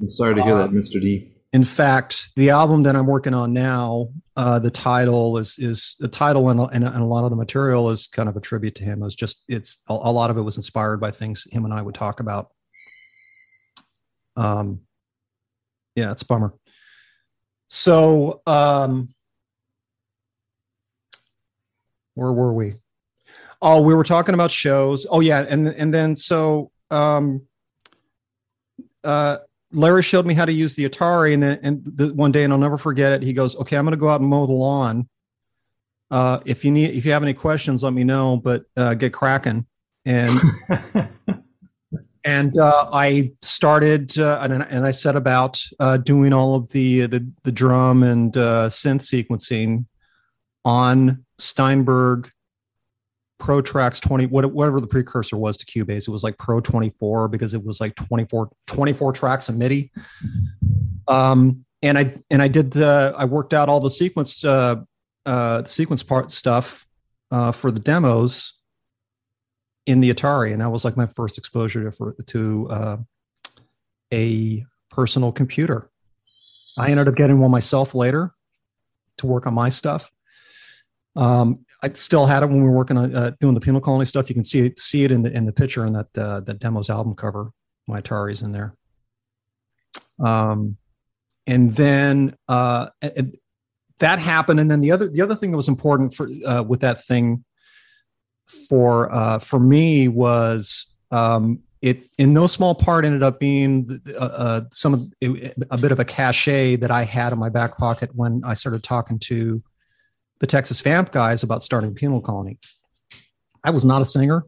[0.00, 0.96] I'm sorry to hear that, Mr.
[0.96, 1.34] Um, Dee.
[1.52, 6.08] In fact, the album that I'm working on now, uh, the title is is the
[6.08, 8.84] title and, and, and, a lot of the material is kind of a tribute to
[8.84, 9.00] him.
[9.00, 11.72] It was just it's a, a lot of it was inspired by things him and
[11.72, 12.52] I would talk about.
[14.36, 14.82] Um,
[15.96, 16.54] yeah, it's a bummer.
[17.68, 19.14] So, um,
[22.14, 22.74] where were we?
[23.60, 25.06] Oh, we were talking about shows.
[25.08, 27.46] Oh, yeah, and and then so um,
[29.04, 29.38] uh,
[29.72, 32.52] Larry showed me how to use the Atari, and then and the, one day, and
[32.52, 33.22] I'll never forget it.
[33.22, 35.08] He goes, "Okay, I'm going to go out and mow the lawn.
[36.10, 38.36] Uh, if you need, if you have any questions, let me know.
[38.36, 39.66] But uh, get cracking."
[40.04, 40.40] And
[42.28, 47.06] and uh, I started uh, and, and, I set about uh, doing all of the
[47.06, 49.86] the, the drum and uh, synth sequencing
[50.62, 52.30] on Steinberg
[53.38, 56.06] Pro Tracks 20 whatever the precursor was to Cubase.
[56.06, 59.90] It was like Pro 24 because it was like 24 24 tracks of MIDI.
[61.06, 64.82] Um, and I and I did the I worked out all the sequence uh,
[65.24, 66.86] uh, sequence part stuff
[67.54, 68.57] for the demos
[69.88, 72.96] in the Atari, and that was like my first exposure to to uh,
[74.12, 75.90] a personal computer.
[76.76, 78.34] I ended up getting one myself later
[79.16, 80.12] to work on my stuff.
[81.16, 84.04] Um, I still had it when we were working on uh, doing the penal colony
[84.04, 84.28] stuff.
[84.28, 86.52] You can see it, see it in the in the picture in that uh, the
[86.52, 87.50] demos album cover.
[87.86, 88.74] My Atari's in there.
[90.22, 90.76] Um,
[91.46, 92.90] and then uh,
[94.00, 96.80] that happened, and then the other the other thing that was important for uh, with
[96.80, 97.42] that thing
[98.68, 104.24] for uh, for me was um, it in no small part ended up being uh,
[104.24, 105.12] uh, some of
[105.70, 108.82] a bit of a cachet that I had in my back pocket when I started
[108.82, 109.62] talking to
[110.40, 112.58] the Texas Vamp guys about starting Penal Colony.
[113.64, 114.44] I was not a singer.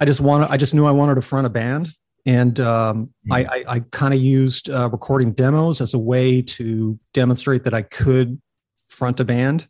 [0.00, 0.48] I just wanted.
[0.50, 1.88] I just knew I wanted to front a band,
[2.24, 3.32] and um, mm-hmm.
[3.32, 7.74] I, I, I kind of used uh, recording demos as a way to demonstrate that
[7.74, 8.40] I could
[8.86, 9.68] front a band.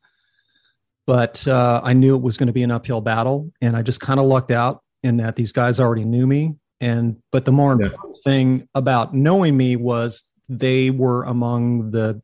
[1.09, 3.99] But uh, I knew it was going to be an uphill battle, and I just
[3.99, 6.57] kind of lucked out in that these guys already knew me.
[6.83, 8.31] And but the more important yeah.
[8.31, 12.21] thing about knowing me was they were among the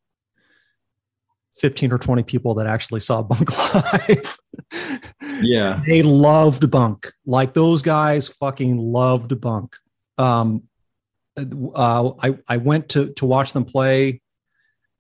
[1.57, 4.37] 15 or 20 people that actually saw Bunk live.
[5.41, 5.81] yeah.
[5.87, 7.11] They loved Bunk.
[7.25, 9.77] Like those guys fucking loved Bunk.
[10.19, 10.65] Um,
[11.39, 14.21] uh, I, I went to, to watch them play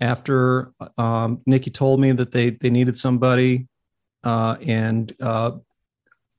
[0.00, 3.68] after um, Nikki told me that they, they needed somebody.
[4.24, 5.52] Uh, and uh,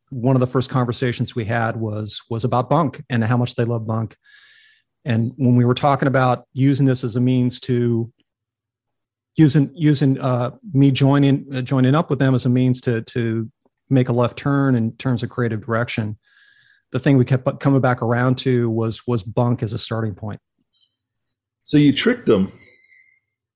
[0.10, 3.64] one of the first conversations we had was, was about Bunk and how much they
[3.64, 4.18] love Bunk.
[5.06, 8.12] And when we were talking about using this as a means to
[9.38, 13.50] using using uh, me joining uh, joining up with them as a means to to
[13.90, 16.18] make a left turn in terms of creative direction.
[16.92, 20.40] The thing we kept coming back around to was was bunk as a starting point.
[21.64, 22.52] So you tricked them.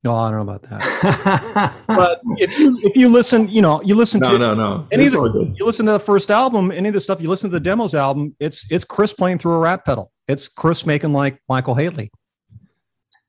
[0.04, 1.84] No, I don't know about that.
[1.88, 5.06] but if you if you listen, you know, you listen no, to no, no, any
[5.06, 7.54] of the, you listen to the first album, any of the stuff you listen to
[7.54, 10.12] the demos album, it's it's Chris playing through a rat pedal.
[10.30, 12.12] It's Chris making like Michael Hateley.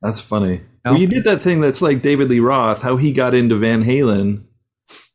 [0.01, 0.63] That's funny.
[0.85, 3.85] Well, you did that thing that's like David Lee Roth, how he got into Van
[3.85, 4.45] Halen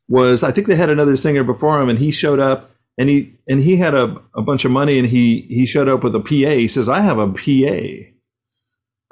[0.08, 3.34] was I think they had another singer before him and he showed up and he
[3.48, 6.20] and he had a, a bunch of money and he he showed up with a
[6.20, 6.56] PA.
[6.56, 8.12] He says, I have a PA.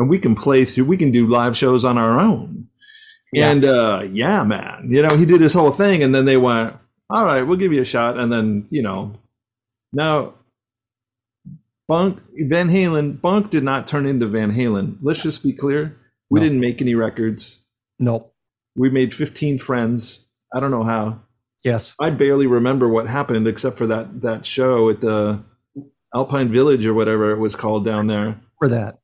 [0.03, 2.67] And we can play through we can do live shows on our own.
[3.31, 3.51] Yeah.
[3.51, 4.89] And uh yeah, man.
[4.91, 6.75] You know, he did his whole thing and then they went,
[7.09, 8.19] All right, we'll give you a shot.
[8.19, 9.13] And then, you know,
[9.93, 10.33] now
[11.87, 14.97] Bunk Van Halen Bunk did not turn into Van Halen.
[15.01, 15.95] Let's just be clear.
[16.29, 16.47] We no.
[16.47, 17.59] didn't make any records.
[17.97, 18.35] Nope.
[18.75, 20.25] We made 15 friends.
[20.53, 21.21] I don't know how.
[21.63, 21.95] Yes.
[22.01, 25.45] I barely remember what happened except for that that show at the
[26.13, 28.41] Alpine Village or whatever it was called down there.
[28.59, 28.99] For that.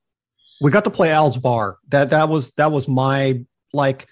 [0.62, 1.78] We got to play Al's bar.
[1.90, 3.44] That that was that was my
[3.74, 4.08] like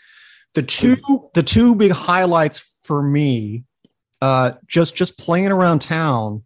[0.53, 0.97] the two
[1.33, 3.63] the two big highlights for me
[4.21, 6.43] uh just just playing around town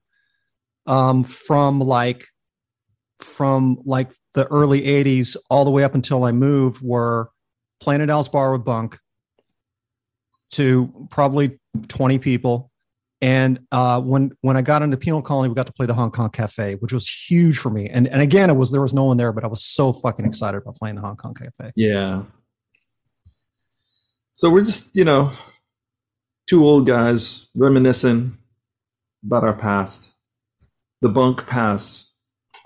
[0.87, 2.25] um from like
[3.19, 7.29] from like the early 80s all the way up until I moved were
[7.79, 8.97] Planet Al's Bar with Bunk
[10.51, 12.70] to probably 20 people.
[13.21, 16.09] And uh, when when I got into Penal Colony, we got to play the Hong
[16.09, 17.87] Kong Cafe, which was huge for me.
[17.87, 20.25] And and again, it was there was no one there, but I was so fucking
[20.25, 21.71] excited about playing the Hong Kong Cafe.
[21.75, 22.23] Yeah.
[24.31, 25.31] So we're just you know
[26.49, 28.33] two old guys reminiscing
[29.23, 30.11] about our past,
[31.01, 32.15] the bunk past.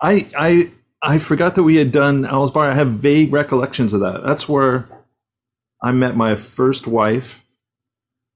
[0.01, 2.71] I I I forgot that we had done Al's Bar.
[2.71, 4.23] I have vague recollections of that.
[4.25, 4.87] That's where
[5.83, 7.43] I met my first wife.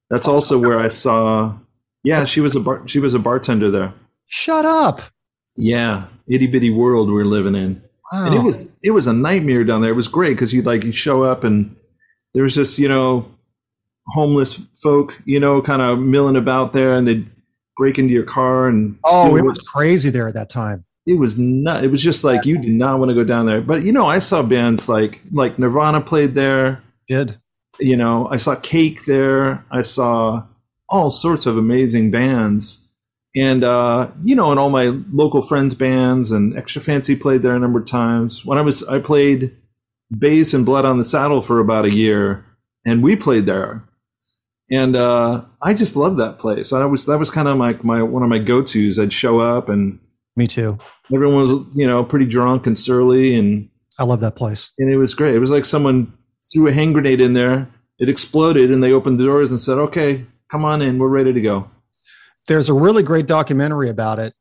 [0.09, 1.57] That's also where I saw.
[2.03, 3.93] Yeah, she was a bar, she was a bartender there.
[4.27, 5.01] Shut up.
[5.55, 7.81] Yeah, itty bitty world we're living in.
[8.11, 8.25] Wow.
[8.27, 9.91] And it was it was a nightmare down there.
[9.91, 11.75] It was great because you'd like you show up and
[12.33, 13.29] there was just you know
[14.07, 17.29] homeless folk you know kind of milling about there and they'd
[17.77, 21.37] break into your car and oh it was crazy there at that time it was
[21.37, 23.91] not it was just like you did not want to go down there but you
[23.91, 27.39] know i saw bands like like nirvana played there did
[27.79, 30.43] you know i saw cake there i saw
[30.89, 32.87] all sorts of amazing bands
[33.35, 37.55] and uh you know and all my local friends bands and extra fancy played there
[37.55, 39.55] a number of times when i was i played
[40.17, 42.43] bass and blood on the saddle for about a year
[42.85, 43.83] and we played there
[44.71, 48.01] and uh i just loved that place i was that was kind of like my
[48.01, 49.99] one of my go-to's i'd show up and
[50.39, 50.79] me too.
[51.13, 53.69] Everyone was, you know, pretty drunk and surly, and
[53.99, 54.71] I love that place.
[54.79, 55.35] And it was great.
[55.35, 56.13] It was like someone
[56.51, 57.67] threw a hand grenade in there.
[57.99, 60.97] It exploded, and they opened the doors and said, "Okay, come on in.
[60.97, 61.69] We're ready to go."
[62.47, 64.33] There's a really great documentary about it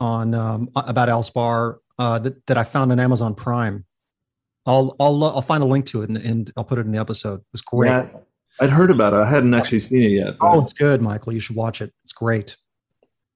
[0.00, 3.84] on um, about Al's Bar uh, that, that I found on Amazon Prime.
[4.66, 6.98] I'll I'll I'll find a link to it and, and I'll put it in the
[6.98, 7.42] episode.
[7.52, 7.90] It's great.
[7.90, 8.08] Yeah,
[8.60, 9.16] I'd heard about it.
[9.16, 10.38] I hadn't actually seen it yet.
[10.38, 10.52] But.
[10.52, 11.32] Oh, it's good, Michael.
[11.32, 11.92] You should watch it.
[12.04, 12.56] It's great.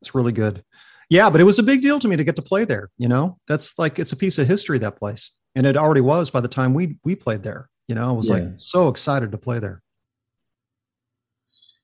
[0.00, 0.64] It's really good
[1.10, 2.88] yeah, but it was a big deal to me to get to play there.
[2.96, 6.30] You know, that's like it's a piece of history that place, and it already was
[6.30, 7.68] by the time we we played there.
[7.88, 8.36] You know, I was yeah.
[8.36, 9.82] like so excited to play there.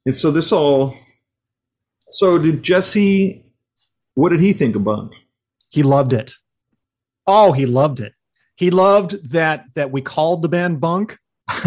[0.07, 0.95] And so this all
[2.09, 3.43] So did Jesse?
[4.15, 5.13] What did he think of Bunk?
[5.69, 6.33] He loved it.
[7.27, 8.15] Oh, he loved it.
[8.55, 11.19] He loved that that we called the band Bunk.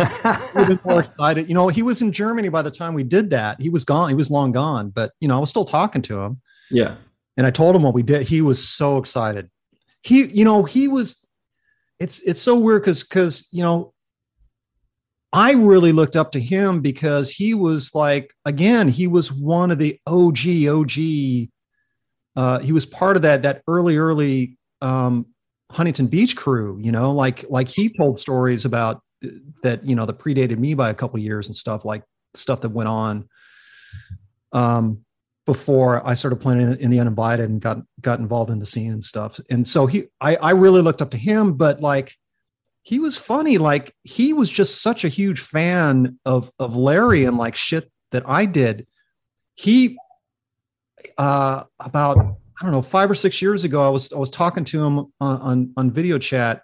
[0.58, 1.48] Even more excited.
[1.48, 3.62] You know, he was in Germany by the time we did that.
[3.62, 4.10] He was gone.
[4.10, 4.90] He was long gone.
[4.90, 6.42] But you know, I was still talking to him.
[6.72, 6.96] Yeah.
[7.38, 8.24] And I told him what we did.
[8.24, 9.50] He was so excited.
[10.02, 11.26] He, you know, he was.
[12.00, 13.94] It's it's so weird because because you know
[15.32, 19.78] I really looked up to him because he was like, again, he was one of
[19.78, 21.50] the OG, OG.
[22.36, 25.28] Uh, he was part of that that early, early um,
[25.72, 26.80] Huntington Beach crew.
[26.82, 29.30] You know, like like he told stories about uh,
[29.62, 29.86] that.
[29.86, 32.04] You know, that predated me by a couple years and stuff like
[32.34, 33.28] stuff that went on
[34.52, 35.04] um,
[35.46, 38.92] before I started playing in, in the Uninvited and got got involved in the scene
[38.92, 39.40] and stuff.
[39.50, 42.16] And so he, I, I really looked up to him, but like
[42.84, 43.58] he was funny.
[43.58, 48.28] Like he was just such a huge fan of of Larry and like shit that
[48.28, 48.88] I did.
[49.56, 49.98] He
[51.18, 54.64] uh about I don't know, five or six years ago, I was I was talking
[54.66, 56.64] to him on on, on video chat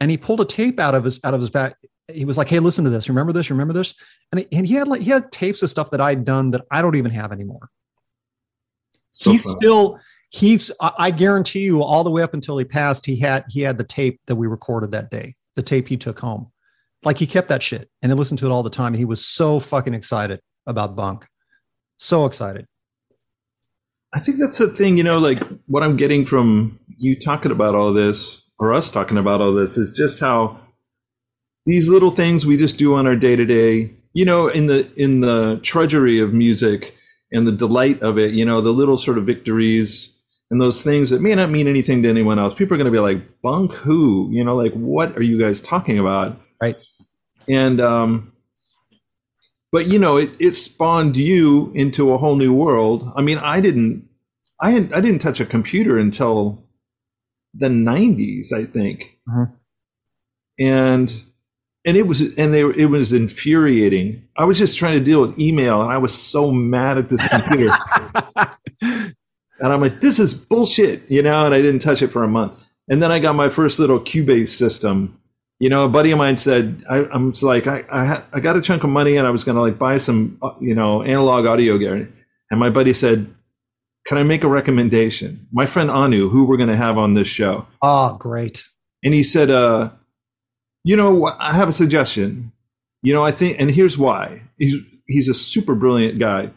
[0.00, 1.76] and he pulled a tape out of his out of his back.
[2.12, 3.08] He was like, Hey, listen to this.
[3.08, 3.50] Remember this?
[3.50, 3.94] Remember this?
[4.32, 6.62] And he, and he had like he had tapes of stuff that I'd done that
[6.70, 7.70] I don't even have anymore.
[9.12, 10.00] So he still
[10.30, 13.78] he's I guarantee you all the way up until he passed, he had he had
[13.78, 16.50] the tape that we recorded that day the tape he took home.
[17.04, 18.94] Like he kept that shit and he listened to it all the time.
[18.94, 21.26] And he was so fucking excited about Bunk.
[21.98, 22.66] So excited.
[24.14, 27.74] I think that's the thing, you know, like what I'm getting from you talking about
[27.74, 30.60] all this or us talking about all this is just how
[31.66, 34.88] these little things we just do on our day to day, you know, in the
[34.94, 36.94] in the trudgery of music
[37.32, 40.13] and the delight of it, you know, the little sort of victories
[40.54, 42.54] and those things that may not mean anything to anyone else.
[42.54, 45.60] People are going to be like, "Bunk who?" You know, like, "What are you guys
[45.60, 46.76] talking about?" Right.
[47.48, 48.32] And um,
[49.72, 53.12] but you know, it it spawned you into a whole new world.
[53.16, 54.08] I mean, I didn't,
[54.60, 56.62] I had, I didn't touch a computer until
[57.52, 59.46] the '90s, I think, uh-huh.
[60.60, 61.24] and
[61.84, 64.28] and it was and they it was infuriating.
[64.36, 67.26] I was just trying to deal with email, and I was so mad at this
[67.26, 67.76] computer.
[69.60, 72.28] And I'm like, this is bullshit, you know, and I didn't touch it for a
[72.28, 72.72] month.
[72.88, 75.18] And then I got my first little Cubase system.
[75.60, 78.56] You know, a buddy of mine said, I, am like, I, I, had, I got
[78.56, 81.02] a chunk of money and I was going to like buy some, uh, you know,
[81.02, 82.12] analog audio gear.
[82.50, 83.32] And my buddy said,
[84.06, 85.46] can I make a recommendation?
[85.52, 87.66] My friend Anu, who we're going to have on this show.
[87.80, 88.68] Oh, great.
[89.02, 89.90] And he said, uh,
[90.82, 92.52] you know, I have a suggestion.
[93.02, 94.42] You know, I think, and here's why.
[94.58, 94.74] He's,
[95.06, 96.50] he's a super brilliant guy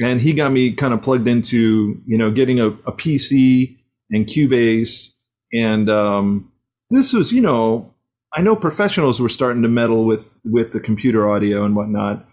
[0.00, 3.78] and he got me kind of plugged into you know getting a, a PC
[4.10, 5.10] and Cubase,
[5.52, 6.52] and um,
[6.90, 7.94] this was you know
[8.32, 12.26] I know professionals were starting to meddle with with the computer audio and whatnot,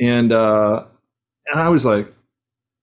[0.00, 0.84] and uh,
[1.46, 2.12] and I was like,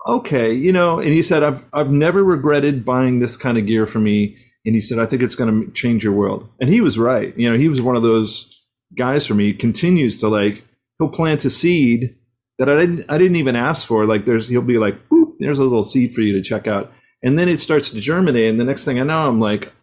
[0.07, 3.85] okay, you know, and he said I've I've never regretted buying this kind of gear
[3.85, 6.81] for me, and he said I think it's going to change your world, and he
[6.81, 7.37] was right.
[7.37, 8.47] You know, he was one of those
[8.95, 9.53] guys for me.
[9.53, 10.63] Continues to like
[10.99, 12.15] he'll plant a seed
[12.61, 14.05] that I didn't I didn't even ask for.
[14.05, 16.93] Like there's he'll be like, boop, there's a little seed for you to check out.
[17.23, 19.73] And then it starts to germinate, and the next thing I know, I'm like,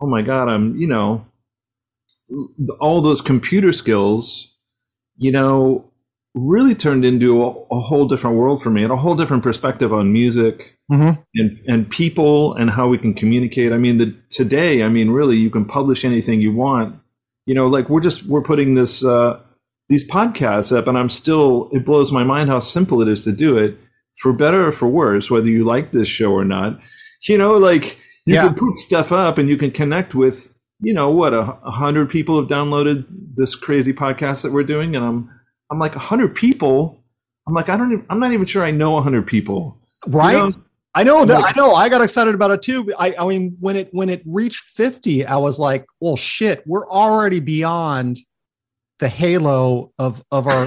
[0.00, 1.26] oh my god, I'm you know,
[2.80, 4.50] all those computer skills,
[5.18, 5.92] you know,
[6.34, 9.92] really turned into a, a whole different world for me and a whole different perspective
[9.92, 11.20] on music mm-hmm.
[11.34, 13.74] and and people and how we can communicate.
[13.74, 16.98] I mean, the today, I mean, really, you can publish anything you want.
[17.44, 19.04] You know, like we're just we're putting this.
[19.04, 19.40] Uh,
[19.88, 23.32] these podcasts up and I'm still, it blows my mind how simple it is to
[23.32, 23.78] do it
[24.18, 26.80] for better or for worse, whether you like this show or not.
[27.22, 28.46] You know, like you yeah.
[28.46, 32.08] can put stuff up and you can connect with, you know, what a, a hundred
[32.08, 34.96] people have downloaded this crazy podcast that we're doing.
[34.96, 35.30] And I'm,
[35.70, 37.02] I'm like a hundred people.
[37.46, 39.78] I'm like, I don't, even, I'm not even sure I know a hundred people.
[40.06, 40.32] Right.
[40.32, 40.54] You know?
[40.96, 41.40] I know that.
[41.40, 41.74] Like, I know.
[41.74, 42.90] I got excited about it too.
[42.98, 46.88] I, I mean, when it when it reached fifty, I was like, "Well, shit, we're
[46.88, 48.18] already beyond
[48.98, 50.66] the halo of of our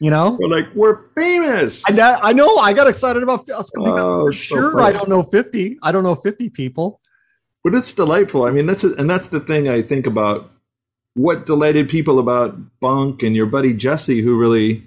[0.00, 0.38] you know?
[0.40, 1.84] We're like we're famous.
[1.98, 5.78] I, I know i got excited about us oh, sure so i don't know 50
[5.82, 7.00] i don't know 50 people.
[7.62, 8.44] But it's delightful.
[8.44, 10.50] I mean that's a, and that's the thing i think about.
[11.14, 14.86] What delighted people about bunk and your buddy jesse who really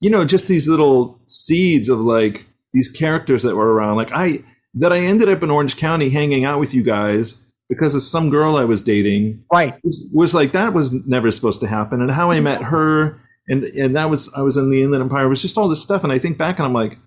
[0.00, 3.96] you know just these little seeds of like these characters that were around.
[3.96, 4.42] Like i
[4.74, 8.30] that i ended up in orange county hanging out with you guys because of some
[8.30, 9.44] girl I was dating.
[9.52, 9.78] Right.
[9.82, 12.00] Was, was, like that was never supposed to happen.
[12.00, 15.26] And how I met her and and that was I was in the Inland Empire
[15.26, 16.04] it was just all this stuff.
[16.04, 16.98] And I think back and I'm like,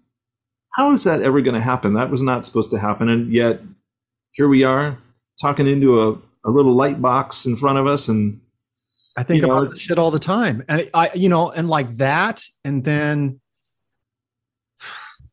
[0.73, 1.93] how is that ever going to happen?
[1.93, 3.09] That was not supposed to happen.
[3.09, 3.61] And yet
[4.31, 4.97] here we are
[5.41, 6.11] talking into a,
[6.45, 8.39] a little light box in front of us and
[9.17, 10.63] I think about know, shit all the time.
[10.69, 13.41] And I, you know, and like that, and then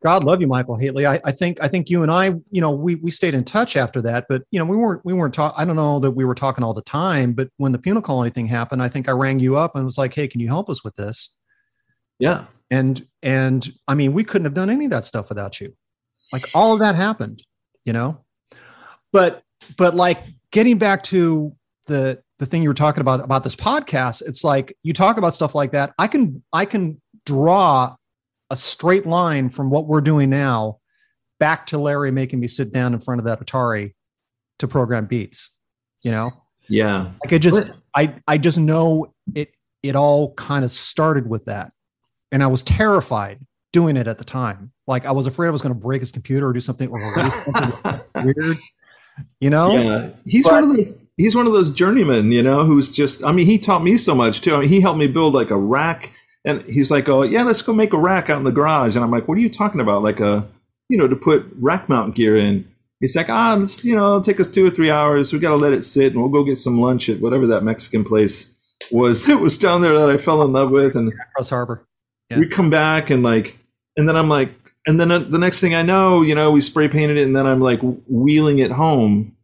[0.04, 1.06] God love you, Michael Hateley.
[1.06, 3.74] I, I, think I think you and I, you know, we we stayed in touch
[3.74, 5.54] after that, but you know, we weren't we weren't talking.
[5.56, 8.28] I don't know that we were talking all the time, but when the penal colony
[8.28, 10.68] thing happened, I think I rang you up and was like, "Hey, can you help
[10.68, 11.34] us with this?"
[12.18, 12.44] Yeah.
[12.70, 15.74] And and I mean, we couldn't have done any of that stuff without you.
[16.34, 17.42] Like all of that happened,
[17.86, 18.18] you know.
[19.10, 19.42] But
[19.78, 20.18] but like
[20.50, 24.76] getting back to the the thing you were talking about about this podcast, it's like
[24.82, 25.94] you talk about stuff like that.
[25.98, 27.96] I can I can draw
[28.50, 30.78] a straight line from what we're doing now
[31.40, 33.92] back to Larry making me sit down in front of that Atari
[34.58, 35.56] to program beats.
[36.02, 36.30] You know?
[36.68, 37.10] Yeah.
[37.24, 41.72] Like I just I I just know it it all kind of started with that.
[42.32, 43.40] And I was terrified
[43.72, 44.72] doing it at the time.
[44.86, 47.30] Like I was afraid I was going to break his computer or do something or
[47.30, 48.58] something weird.
[49.40, 49.76] You know?
[49.76, 50.10] Yeah.
[50.24, 53.32] He's but, one of those he's one of those journeymen, you know, who's just I
[53.32, 54.54] mean, he taught me so much too.
[54.54, 56.12] I mean, he helped me build like a rack
[56.44, 59.04] and he's like, "Oh, yeah, let's go make a rack out in the garage." And
[59.04, 60.02] I'm like, "What are you talking about?
[60.02, 60.46] Like a,
[60.88, 62.68] you know, to put rack mount gear in?"
[63.00, 65.32] He's like, "Ah, let's, you know, take us two or three hours.
[65.32, 67.62] We got to let it sit, and we'll go get some lunch at whatever that
[67.62, 68.50] Mexican place
[68.90, 71.86] was that was down there that I fell in love with." And Cross Harbor.
[72.30, 72.38] Yeah.
[72.38, 73.58] We come back and like,
[73.96, 74.50] and then I'm like,
[74.86, 77.34] and then uh, the next thing I know, you know, we spray painted it, and
[77.34, 79.36] then I'm like wheeling it home,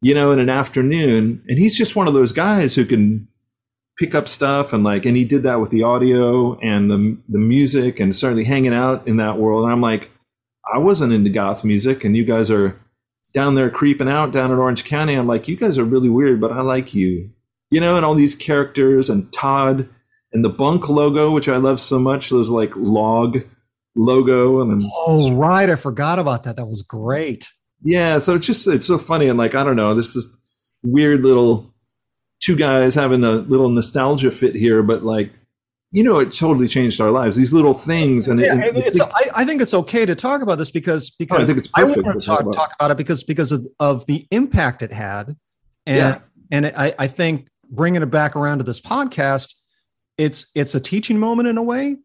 [0.00, 1.42] you know, in an afternoon.
[1.46, 3.28] And he's just one of those guys who can
[3.98, 7.38] pick up stuff and like and he did that with the audio and the the
[7.38, 9.64] music and certainly hanging out in that world.
[9.64, 10.10] And I'm like
[10.72, 12.80] I wasn't into goth music and you guys are
[13.32, 15.14] down there creeping out down in Orange County.
[15.14, 17.30] I'm like you guys are really weird but I like you.
[17.70, 19.88] You know and all these characters and Todd
[20.32, 23.38] and the bunk logo which I love so much those like log
[23.96, 25.68] logo and oh right.
[25.68, 26.56] I forgot about that.
[26.56, 27.52] That was great.
[27.82, 28.18] Yeah.
[28.18, 29.26] So it's just it's so funny.
[29.26, 29.92] And like I don't know.
[29.94, 30.24] This is
[30.84, 31.74] weird little
[32.40, 35.32] two guys having a little nostalgia fit here, but like,
[35.90, 37.34] you know, it totally changed our lives.
[37.34, 40.70] These little things, and, yeah, it, I, I, think it's okay to talk about this
[40.70, 42.54] because because oh, I, think it's I want to talk, about.
[42.54, 45.34] talk about it because because of, of the impact it had,
[45.86, 46.18] and yeah.
[46.50, 49.54] and I, I think bringing it back around to this podcast,
[50.18, 51.96] it's it's a teaching moment in a way.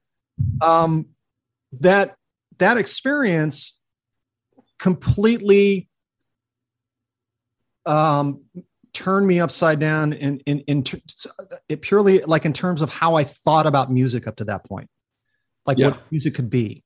[0.61, 1.07] Um,
[1.81, 2.15] that
[2.59, 3.79] that experience
[4.79, 5.89] completely
[7.85, 8.41] um
[8.93, 10.83] turned me upside down in in in
[11.67, 14.89] it purely like in terms of how I thought about music up to that point,
[15.65, 15.87] like yeah.
[15.87, 16.83] what music could be.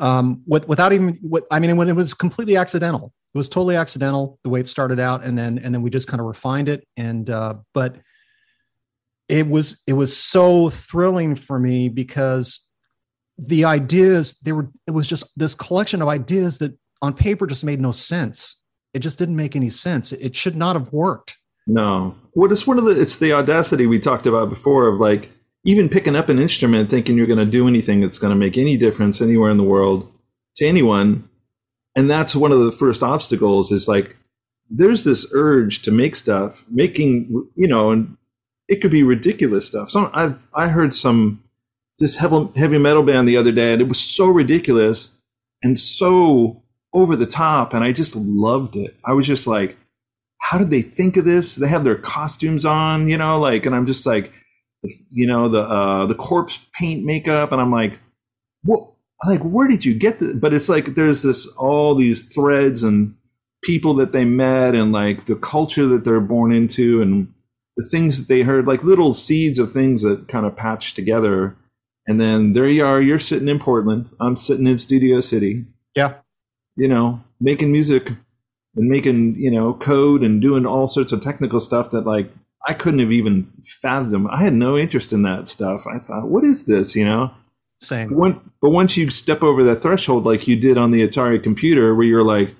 [0.00, 3.76] Um, with, without even what I mean, when it was completely accidental, it was totally
[3.76, 6.68] accidental the way it started out, and then and then we just kind of refined
[6.68, 6.86] it.
[6.96, 7.96] And uh, but
[9.28, 12.66] it was it was so thrilling for me because
[13.38, 17.64] the ideas they were it was just this collection of ideas that on paper just
[17.64, 18.60] made no sense
[18.94, 20.12] it just didn't make any sense.
[20.12, 21.38] It should not have worked.
[21.66, 22.14] No.
[22.34, 25.30] Well, it's one of the it's the audacity we talked about before of like
[25.64, 28.58] even picking up an instrument thinking you're going to do anything that's going to make
[28.58, 30.10] any difference anywhere in the world
[30.56, 31.28] to anyone.
[31.96, 34.16] And that's one of the first obstacles is like
[34.70, 38.16] there's this urge to make stuff, making you know, and
[38.68, 39.90] it could be ridiculous stuff.
[39.90, 41.42] So I've I heard some
[41.98, 45.10] this heavy metal band the other day, and it was so ridiculous
[45.62, 46.63] and so
[46.94, 48.96] over the top and I just loved it.
[49.04, 49.76] I was just like,
[50.40, 51.56] how did they think of this?
[51.56, 54.32] They have their costumes on, you know, like, and I'm just like,
[55.10, 57.98] you know, the uh, the corpse paint makeup, and I'm like,
[58.62, 58.90] what?
[59.26, 60.34] Like, where did you get this?
[60.34, 63.16] But it's like there's this all these threads and
[63.62, 67.32] people that they met, and like the culture that they're born into, and
[67.76, 71.56] the things that they heard, like little seeds of things that kind of patched together.
[72.06, 73.00] And then there you are.
[73.00, 74.12] You're sitting in Portland.
[74.20, 75.64] I'm sitting in Studio City.
[75.94, 76.16] Yeah
[76.76, 78.08] you know, making music
[78.76, 82.30] and making, you know, code and doing all sorts of technical stuff that like
[82.66, 83.44] I couldn't have even
[83.80, 84.28] fathomed.
[84.30, 85.86] I had no interest in that stuff.
[85.86, 87.30] I thought, what is this, you know?
[87.80, 88.08] Same.
[88.08, 91.42] But, when, but once you step over that threshold, like you did on the Atari
[91.42, 92.54] computer, where you're like,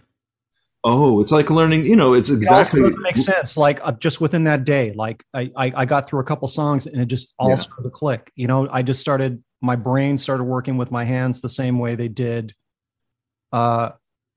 [0.84, 2.82] oh, it's like learning, you know, it's exactly.
[2.82, 3.56] It makes sense.
[3.56, 6.86] Like uh, just within that day, like I, I, I, got through a couple songs
[6.86, 7.54] and it just all yeah.
[7.56, 8.30] started to click.
[8.36, 11.94] You know, I just started, my brain started working with my hands the same way
[11.94, 12.52] they did
[13.54, 13.92] uh,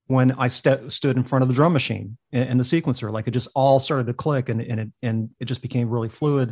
[0.08, 3.12] when I st- stood in front of the drum machine and, and, the sequencer.
[3.12, 6.10] Like it just all started to click and, and it and it just became really
[6.10, 6.52] fluid.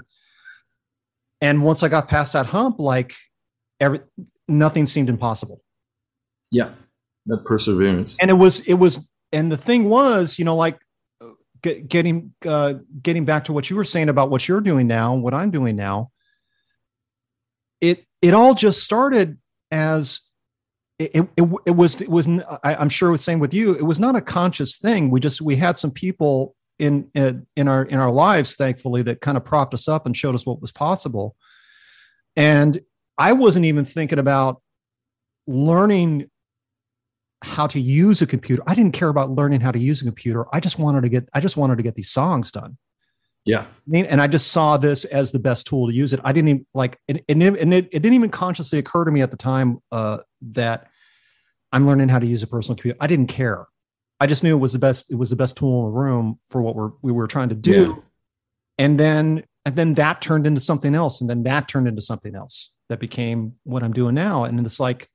[1.42, 3.16] And once I got past that hump, like
[3.80, 4.02] every
[4.48, 5.62] nothing seemed impossible.
[6.52, 6.72] Yeah,
[7.28, 8.16] that perseverance.
[8.20, 10.80] And it was it was and the thing was, you know, like
[11.62, 15.16] get, getting uh, getting back to what you were saying about what you're doing now,
[15.16, 16.12] what I'm doing now.
[17.82, 19.38] It it all just started
[19.72, 20.22] as
[20.98, 22.28] it, it, it was it was
[22.64, 23.74] I, am sure it was same with you.
[23.74, 25.10] It was not a conscious thing.
[25.10, 29.38] We just we had some people in in our in our lives, thankfully, that kind
[29.38, 31.36] of propped us up and showed us what was possible.
[32.36, 32.80] And
[33.18, 34.62] I wasn't even thinking about
[35.48, 36.30] learning
[37.42, 38.64] how to use a computer.
[38.66, 40.46] I didn't care about learning how to use a computer.
[40.54, 42.78] I just wanted to get I just wanted to get these songs done.
[43.46, 43.62] Yeah.
[43.62, 46.20] I mean, and I just saw this as the best tool to use it.
[46.24, 49.12] I didn't even like it, and it, and it, it didn't even consciously occur to
[49.12, 50.20] me at the time uh,
[50.54, 50.88] that
[51.72, 52.98] I'm learning how to use a personal computer.
[53.00, 53.68] I didn't care.
[54.20, 55.12] I just knew it was the best.
[55.12, 57.56] It was the best tool in the room for what we're we were trying to
[57.56, 57.84] do.
[57.84, 57.96] Yeah.
[58.80, 62.36] And then and then that turned into something else, and then that turned into something
[62.36, 64.46] else that became what I'm doing now.
[64.46, 65.08] And it's like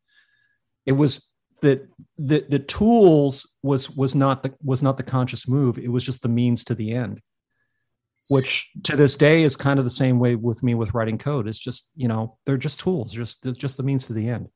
[0.87, 1.29] it was
[1.63, 5.79] that the the tools was was not the was not the conscious move.
[5.79, 7.21] It was just the means to the end
[8.31, 11.49] which to this day is kind of the same way with me with writing code.
[11.49, 14.49] It's just you know they're just tools, just just the means to the end.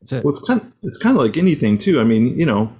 [0.00, 0.24] That's it.
[0.24, 2.00] Well, it's kind of, it's kind of like anything too.
[2.00, 2.72] I mean, you know,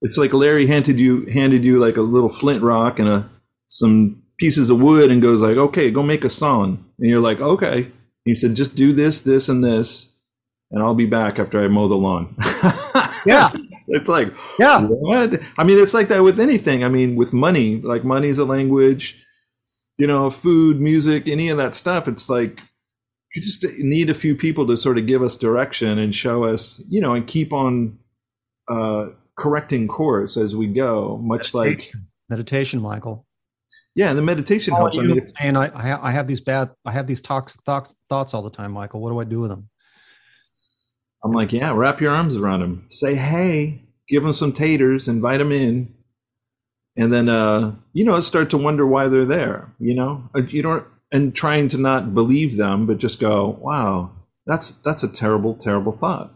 [0.00, 3.30] it's like Larry handed you handed you like a little flint rock and a
[3.66, 7.40] some pieces of wood and goes like, "Okay, go make a song." And you're like,
[7.40, 7.92] "Okay."
[8.24, 10.08] He said, "Just do this, this, and this,
[10.70, 12.34] and I'll be back after I mow the lawn."
[13.26, 13.50] Yeah.
[13.54, 15.40] it's, it's like, yeah, what?
[15.56, 16.84] I mean, it's like that with anything.
[16.84, 19.18] I mean, with money, like money is a language,
[19.98, 22.08] you know, food, music, any of that stuff.
[22.08, 22.60] It's like
[23.34, 26.80] you just need a few people to sort of give us direction and show us,
[26.88, 27.98] you know, and keep on
[28.68, 31.18] uh, correcting course as we go.
[31.18, 31.92] Much like
[32.28, 33.26] meditation, Michael.
[33.94, 34.98] yeah, and the meditation Oh, helps.
[34.98, 38.34] I mean, and I, I I have these bad I have these toxic thoughts thoughts
[38.34, 39.00] all the time, Michael.
[39.00, 39.68] What do I do with them?
[41.24, 42.84] I'm like, yeah, wrap your arms around them.
[42.90, 45.94] Say, hey, give them some taters, invite them in.
[46.96, 50.62] And then, uh, you know, start to wonder why they're there, you know, Uh, you
[50.62, 54.12] don't, and trying to not believe them, but just go, wow,
[54.46, 56.32] that's, that's a terrible, terrible thought.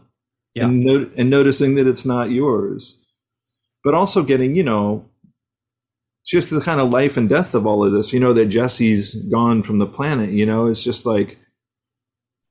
[0.55, 0.65] Yeah.
[0.65, 2.97] And, no, and noticing that it's not yours,
[3.83, 5.09] but also getting, you know,
[6.25, 9.15] just the kind of life and death of all of this, you know, that Jesse's
[9.15, 11.39] gone from the planet, you know, it's just like,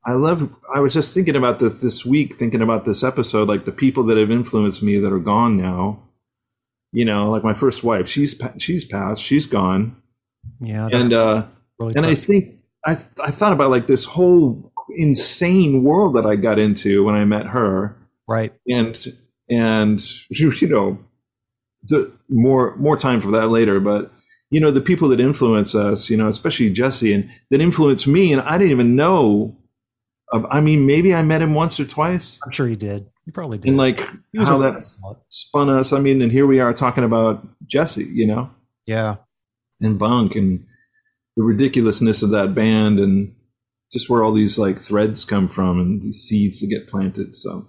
[0.06, 0.50] I love.
[0.74, 4.04] I was just thinking about this this week, thinking about this episode, like the people
[4.04, 6.07] that have influenced me that are gone now.
[6.93, 10.01] You know, like my first wife, she's she's passed, she's gone,
[10.61, 11.47] Yeah, and uh,
[11.78, 16.24] really and I think I th- I thought about like this whole insane world that
[16.24, 18.53] I got into when I met her, right.
[18.66, 18.97] and
[19.51, 20.99] and you know,
[21.82, 24.12] the more more time for that later, but
[24.51, 28.32] you know the people that influence us, you know, especially Jesse, and that influenced me,
[28.32, 29.57] and I didn't even know.
[30.32, 33.08] Of, I mean, maybe I met him once or twice, I'm sure you did.
[33.24, 33.68] You probably did.
[33.68, 33.98] and like
[34.36, 34.80] how that
[35.28, 35.92] spun us.
[35.92, 38.50] I mean, and here we are talking about Jesse, you know,
[38.86, 39.16] yeah,
[39.80, 40.66] and Bunk, and
[41.36, 43.34] the ridiculousness of that band, and
[43.92, 47.34] just where all these like threads come from, and these seeds that get planted.
[47.34, 47.66] So,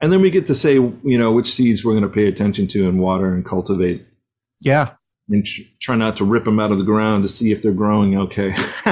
[0.00, 2.66] and then we get to say, you know, which seeds we're going to pay attention
[2.68, 4.06] to and water and cultivate,
[4.60, 4.94] yeah,
[5.30, 7.72] and tr- try not to rip them out of the ground to see if they're
[7.72, 8.48] growing okay.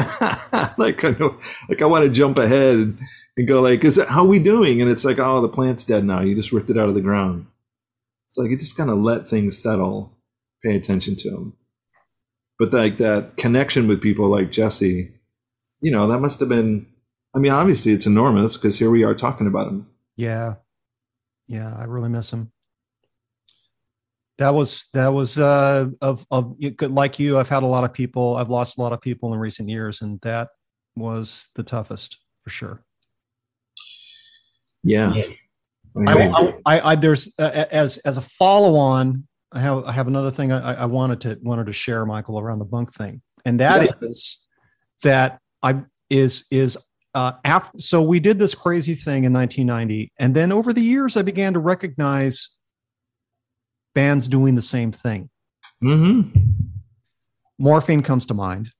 [0.78, 1.36] like I know,
[1.68, 2.99] like I want to jump ahead and,
[3.36, 4.80] and go like, is that how we doing?
[4.80, 6.20] And it's like, oh, the plant's dead now.
[6.20, 7.47] You just ripped it out of the ground.
[8.26, 10.16] It's like you just kind of let things settle,
[10.62, 11.57] pay attention to them.
[12.59, 15.12] But like that connection with people like Jesse,
[15.80, 16.86] you know, that must have been.
[17.34, 19.86] I mean, obviously it's enormous because here we are talking about him.
[20.16, 20.55] yeah,
[21.47, 21.74] yeah.
[21.78, 22.51] I really miss him.
[24.39, 27.39] That was that was uh of of you could- like you.
[27.39, 28.36] I've had a lot of people.
[28.36, 30.49] I've lost a lot of people in recent years, and that
[30.97, 32.84] was the toughest for sure.
[34.84, 35.12] Yeah.
[36.07, 39.26] I, I, I, I there's uh, as as a follow on.
[39.51, 42.59] I have I have another thing I, I wanted to wanted to share, Michael, around
[42.61, 44.39] the bunk thing, and that is
[45.03, 45.11] Yeah.
[45.11, 46.78] that I is is
[47.14, 47.80] uh, after.
[47.80, 51.55] So we did this crazy thing in 1990, and then over the years, I began
[51.55, 52.51] to recognize
[53.95, 55.30] bands doing the same thing.
[55.82, 56.39] mm-hmm.
[57.59, 58.70] Morphine comes to mind,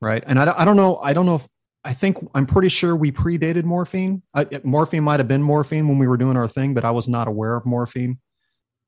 [0.00, 0.22] right?
[0.26, 0.96] And I, don't- I don't know.
[0.98, 1.48] I don't know if
[1.84, 4.22] I think I'm pretty sure we predated morphine.
[4.34, 7.08] I, morphine might have been morphine when we were doing our thing, but I was
[7.08, 8.20] not aware of morphine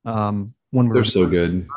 [0.05, 1.05] um, when we They're were.
[1.05, 1.67] so good.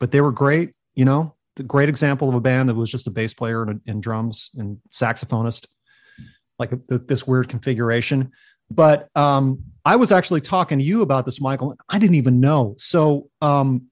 [0.00, 0.74] but they were great.
[0.94, 3.82] You know, the great example of a band that was just a bass player and,
[3.86, 5.66] and drums and saxophonist,
[6.58, 8.32] like a, this weird configuration.
[8.70, 11.72] But um, I was actually talking to you about this, Michael.
[11.72, 12.74] and I didn't even know.
[12.78, 13.88] So, um,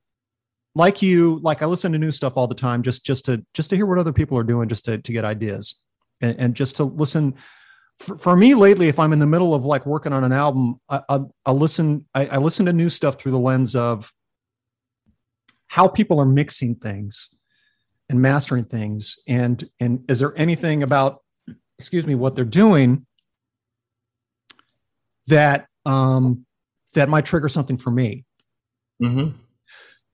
[0.76, 3.70] like you, like I listen to new stuff all the time, just just to just
[3.70, 5.82] to hear what other people are doing, just to to get ideas,
[6.20, 7.34] and, and just to listen.
[7.98, 10.80] For, for me lately, if I'm in the middle of like working on an album,
[10.88, 12.06] I, I, I listen.
[12.14, 14.12] I, I listen to new stuff through the lens of
[15.66, 17.28] how people are mixing things
[18.08, 21.22] and mastering things and and is there anything about
[21.78, 23.06] excuse me what they're doing
[25.28, 26.44] that um
[26.94, 28.24] that might trigger something for me
[29.02, 29.34] Mm-hmm.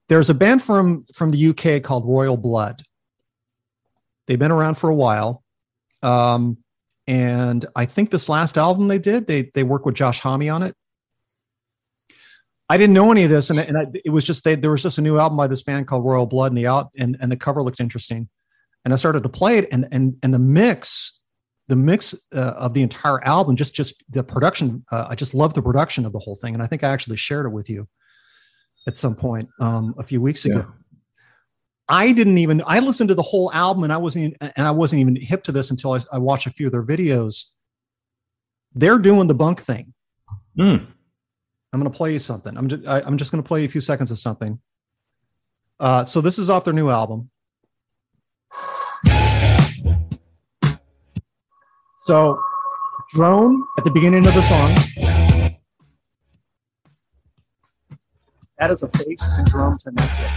[0.07, 2.81] there's a band from from the uk called royal blood
[4.27, 5.43] they've been around for a while
[6.03, 6.57] um
[7.07, 10.61] and I think this last album they did, they they worked with Josh Homme on
[10.61, 10.75] it.
[12.69, 14.83] I didn't know any of this, and, and I, it was just they, there was
[14.83, 17.31] just a new album by this band called Royal Blood, and the out and, and
[17.31, 18.27] the cover looked interesting,
[18.83, 21.16] and I started to play it, and and and the mix,
[21.67, 25.53] the mix uh, of the entire album, just just the production, uh, I just love
[25.53, 27.87] the production of the whole thing, and I think I actually shared it with you
[28.87, 30.59] at some point um, a few weeks ago.
[30.59, 30.71] Yeah.
[31.89, 35.01] I didn't even I listened to the whole album, and I wasn't and I wasn't
[35.01, 37.45] even hip to this until I, I watched a few of their videos.
[38.73, 39.93] They're doing the bunk thing.
[40.57, 40.85] Mm.
[41.73, 42.55] I'm going to play you something.
[42.57, 44.59] I'm just, I, am just going to play you a few seconds of something.
[45.79, 47.29] Uh, so this is off their new album.
[52.07, 52.39] So,
[53.09, 54.71] drone at the beginning of the song.
[58.57, 60.31] That is a bass and drums, and that's it.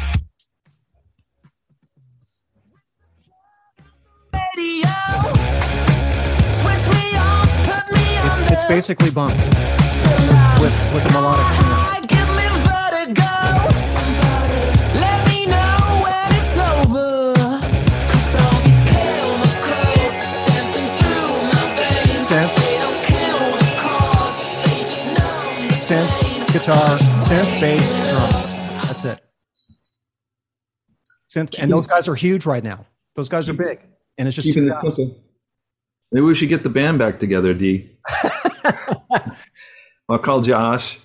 [8.26, 9.36] It's, it's basically bunk
[10.58, 12.19] with, with the melodic singer.
[25.90, 28.52] Synth, guitar, synth, bass, drums.
[28.86, 29.24] That's it.
[31.28, 32.86] Synth, and those guys are huge right now.
[33.16, 33.80] Those guys are big,
[34.16, 35.20] and it's just keeping it simple.
[36.12, 37.98] Maybe we should get the band back together, Dee.
[40.08, 41.00] I'll call Josh.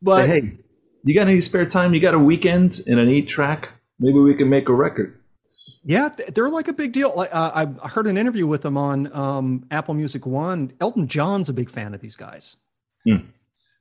[0.00, 0.58] But, say, hey,
[1.04, 1.92] you got any spare time?
[1.92, 3.74] You got a weekend and an eight track?
[4.00, 5.20] Maybe we can make a record.
[5.84, 7.12] Yeah, they're like a big deal.
[7.14, 10.72] Like uh, I heard an interview with them on um, Apple Music One.
[10.80, 12.56] Elton John's a big fan of these guys.
[13.04, 13.18] Hmm.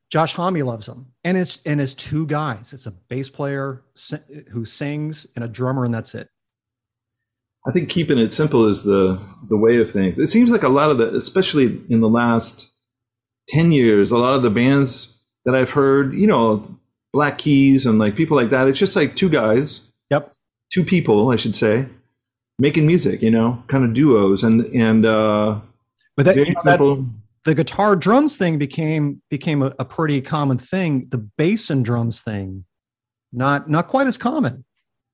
[0.09, 2.73] Josh Homme loves them, and it's and it's two guys.
[2.73, 3.83] It's a bass player
[4.49, 6.29] who sings and a drummer, and that's it.
[7.67, 10.17] I think keeping it simple is the the way of things.
[10.17, 12.71] It seems like a lot of the, especially in the last
[13.49, 16.63] 10 years, a lot of the bands that I've heard, you know,
[17.13, 19.83] Black Keys and like people like that, it's just like two guys.
[20.09, 20.31] Yep.
[20.71, 21.87] Two people, I should say,
[22.59, 25.59] making music, you know, kind of duos and, and, uh,
[26.15, 26.79] but that, you know, that,
[27.43, 31.07] the guitar drums thing became, became a, a pretty common thing.
[31.09, 32.65] The bass and drums thing,
[33.31, 34.65] not, not quite as common.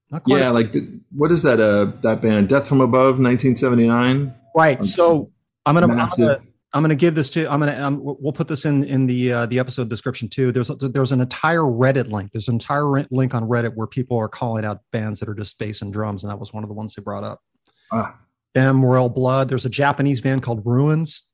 [0.10, 0.50] Not quite yeah.
[0.50, 0.76] As, like
[1.12, 4.34] what is that, uh, that band Death from Above, 1979?
[4.56, 4.84] Right.
[4.84, 5.32] So
[5.66, 6.42] I'm going to,
[6.74, 7.52] I'm going to give this to.
[7.52, 7.84] I'm going to.
[7.84, 10.52] Um, we'll put this in in the uh, the episode description too.
[10.52, 12.32] There's there's an entire Reddit link.
[12.32, 15.60] There's an entire link on Reddit where people are calling out bands that are just
[15.60, 17.42] bass and drums, and that was one of the ones they brought up.
[17.92, 18.18] Ah.
[18.56, 19.50] M Royal Blood.
[19.50, 21.30] There's a Japanese band called Ruins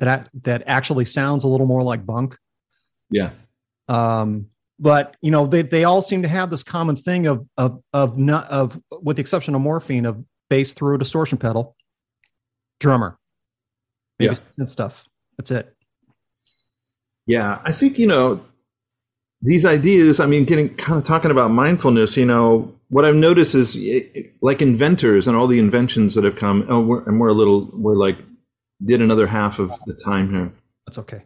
[0.00, 2.36] that that actually sounds a little more like bunk.
[3.10, 3.30] Yeah.
[3.88, 4.48] Um,
[4.78, 8.18] but you know they they all seem to have this common thing of of of
[8.18, 11.76] not of with the exception of morphine of bass through a distortion pedal,
[12.80, 13.18] drummer
[14.20, 14.64] maybe yeah.
[14.66, 15.04] stuff.
[15.36, 15.74] That's it.
[17.26, 18.44] Yeah, I think you know
[19.42, 20.20] these ideas.
[20.20, 22.16] I mean, getting kind of talking about mindfulness.
[22.16, 23.76] You know, what I've noticed is
[24.40, 26.66] like inventors and all the inventions that have come.
[26.68, 27.70] Oh, we're, and we're a little.
[27.72, 28.18] We're like
[28.84, 30.52] did another half of the time here.
[30.86, 31.24] That's okay.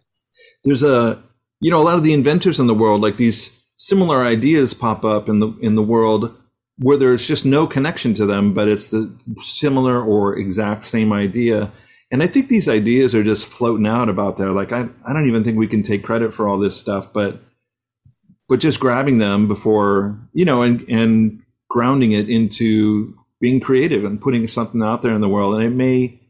[0.65, 1.23] There's a
[1.61, 5.05] you know a lot of the inventors in the world like these similar ideas pop
[5.05, 6.37] up in the in the world
[6.79, 11.71] where there's just no connection to them, but it's the similar or exact same idea.
[12.11, 14.51] And I think these ideas are just floating out about there.
[14.51, 17.43] Like I, I don't even think we can take credit for all this stuff, but
[18.49, 24.21] but just grabbing them before, you know, and and grounding it into being creative and
[24.21, 25.55] putting something out there in the world.
[25.55, 26.21] And it may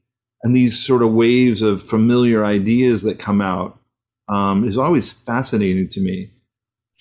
[0.45, 3.79] and these sort of waves of familiar ideas that come out
[4.29, 6.31] um, is always fascinating to me.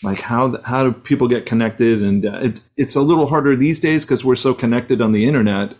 [0.01, 2.01] Like how how do people get connected?
[2.01, 5.27] And uh, it, it's a little harder these days because we're so connected on the
[5.27, 5.75] internet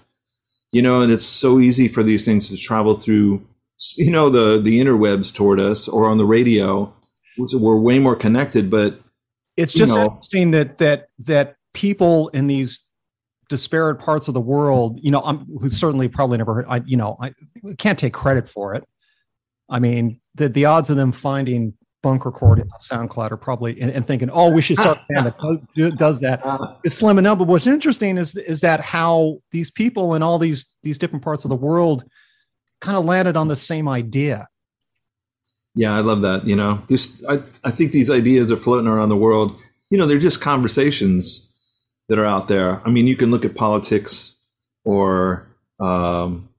[0.73, 3.45] you know, and it's so easy for these things to travel through,
[3.95, 6.91] you know, the the interwebs toward us or on the radio.
[7.37, 8.99] We're way more connected, but
[9.55, 12.82] it's just know, interesting that that that people in these
[13.53, 16.97] disparate parts of the world, you know, I'm who certainly probably never heard, I, you
[16.97, 17.35] know, I
[17.77, 18.83] can't take credit for it.
[19.69, 23.91] I mean, the the odds of them finding bunk recordings on SoundCloud are probably and,
[23.91, 26.41] and thinking, oh, we should start a band that does that.
[26.83, 27.37] It's slim enough.
[27.37, 31.45] But what's interesting is is that how these people in all these these different parts
[31.45, 32.03] of the world
[32.81, 34.47] kind of landed on the same idea.
[35.75, 36.47] Yeah, I love that.
[36.47, 39.55] You know, this I I think these ideas are floating around the world.
[39.91, 41.52] You know, they're just conversations
[42.09, 42.81] that are out there.
[42.85, 44.35] I mean, you can look at politics
[44.83, 45.47] or
[45.79, 46.49] um,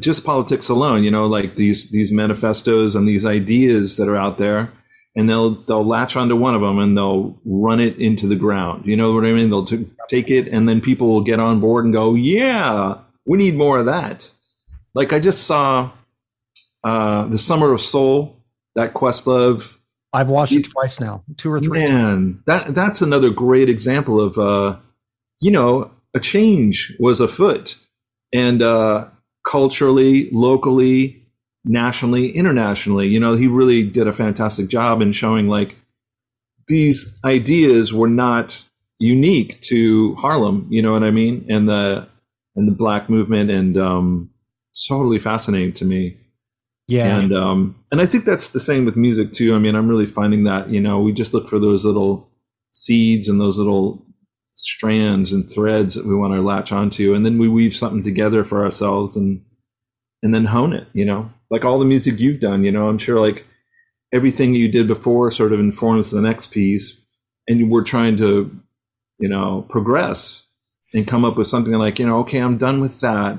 [0.00, 4.38] just politics alone, you know, like these these manifestos and these ideas that are out
[4.38, 4.72] there,
[5.14, 8.86] and they'll they'll latch onto one of them and they'll run it into the ground.
[8.86, 9.50] You know what I mean?
[9.50, 13.38] They'll t- take it, and then people will get on board and go, "Yeah, we
[13.38, 14.30] need more of that."
[14.94, 15.92] Like I just saw
[16.82, 18.42] uh, the Summer of Soul,
[18.74, 19.77] that Questlove.
[20.12, 21.84] I've watched it twice now, two or three.
[21.84, 24.78] Man, that that's another great example of uh,
[25.40, 27.76] you know a change was afoot,
[28.32, 29.08] and uh,
[29.46, 31.26] culturally, locally,
[31.64, 33.08] nationally, internationally.
[33.08, 35.76] You know, he really did a fantastic job in showing like
[36.68, 38.64] these ideas were not
[38.98, 40.66] unique to Harlem.
[40.70, 41.44] You know what I mean?
[41.48, 42.08] And the
[42.56, 44.30] and the black movement, and um,
[44.88, 46.16] totally fascinating to me.
[46.88, 49.54] Yeah, And um, and I think that's the same with music too.
[49.54, 52.28] I mean, I'm really finding that you know we just look for those little
[52.70, 54.04] seeds and those little
[54.54, 58.42] strands and threads that we want to latch onto, and then we weave something together
[58.42, 59.44] for ourselves and
[60.22, 60.88] and then hone it.
[60.94, 62.64] You know, like all the music you've done.
[62.64, 63.46] You know, I'm sure like
[64.10, 66.98] everything you did before sort of informs the next piece,
[67.46, 68.58] and we're trying to
[69.18, 70.46] you know progress
[70.94, 73.36] and come up with something like you know okay i'm done with that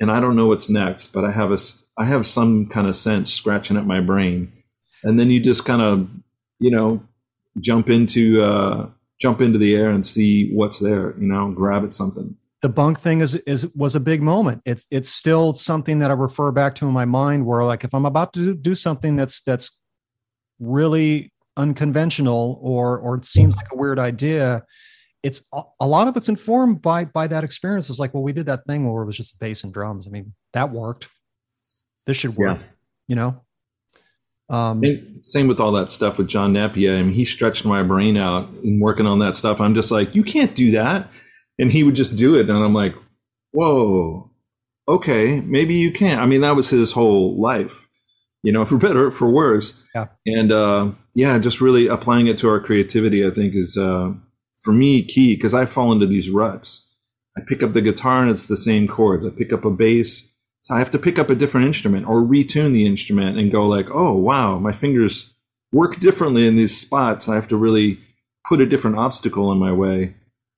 [0.00, 1.58] and i don't know what's next but i have a
[1.96, 4.52] i have some kind of sense scratching at my brain
[5.02, 6.08] and then you just kind of
[6.58, 7.02] you know
[7.60, 8.88] jump into uh
[9.20, 12.98] jump into the air and see what's there you know grab at something the bunk
[12.98, 14.62] thing is is was a big moment.
[14.64, 17.94] It's it's still something that I refer back to in my mind where like if
[17.94, 19.80] I'm about to do something that's that's
[20.58, 24.64] really unconventional or or it seems like a weird idea,
[25.22, 27.90] it's a- a lot of it's informed by by that experience.
[27.90, 30.06] It's like, well, we did that thing where it was just bass and drums.
[30.06, 31.08] I mean, that worked.
[32.06, 32.66] This should work, Yeah.
[33.08, 33.42] you know.
[34.50, 37.82] Um, same, same with all that stuff with john napier i mean he stretched my
[37.82, 41.10] brain out and working on that stuff i'm just like you can't do that
[41.58, 42.94] and he would just do it and i'm like
[43.52, 44.30] whoa
[44.88, 47.90] okay maybe you can i mean that was his whole life
[48.42, 50.06] you know for better or for worse Yeah.
[50.24, 54.12] and uh, yeah just really applying it to our creativity i think is uh,
[54.62, 56.94] for me key because i fall into these ruts
[57.36, 60.28] i pick up the guitar and it's the same chords i pick up a bass
[60.68, 63.66] so I have to pick up a different instrument or retune the instrument and go
[63.66, 65.32] like, oh wow, my fingers
[65.72, 67.26] work differently in these spots.
[67.26, 67.98] I have to really
[68.46, 70.14] put a different obstacle in my way.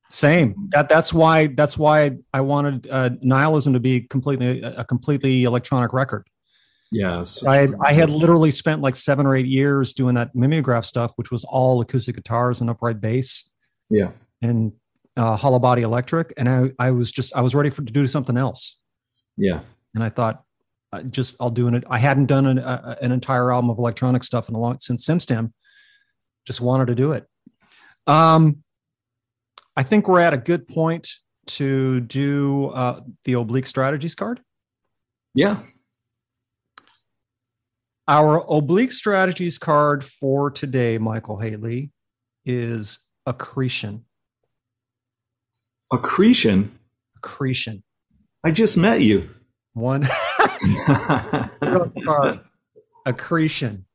[0.09, 0.53] Same.
[0.71, 5.93] That that's why that's why I wanted uh, nihilism to be completely a completely electronic
[5.93, 6.27] record.
[6.91, 7.41] Yes.
[7.45, 11.13] I had, I had literally spent like seven or eight years doing that mimeograph stuff,
[11.15, 13.49] which was all acoustic guitars and upright bass
[13.91, 14.11] yeah.
[14.41, 14.71] and
[15.17, 18.07] uh, hollow body electric, and I I was just I was ready for to do
[18.07, 18.79] something else,
[19.37, 19.59] Yeah.
[19.93, 20.43] and I thought.
[20.93, 21.83] uh, Just I'll do it.
[21.89, 25.05] I hadn't done an, a, an entire album of electronic stuff in a long since
[25.05, 25.51] SimStem.
[26.47, 27.25] Just wanted to do it.
[28.07, 28.63] Um,
[29.77, 31.07] I think we're at a good point
[31.47, 34.41] to do uh, the oblique strategies card.
[35.33, 35.61] Yeah.
[38.07, 41.91] Our oblique strategies card for today, Michael Hateley,
[42.45, 44.05] is accretion.
[45.91, 46.77] Accretion.
[47.17, 47.83] Accretion.
[48.43, 49.29] I just met you.
[49.73, 50.03] One.
[53.05, 53.85] Accretion.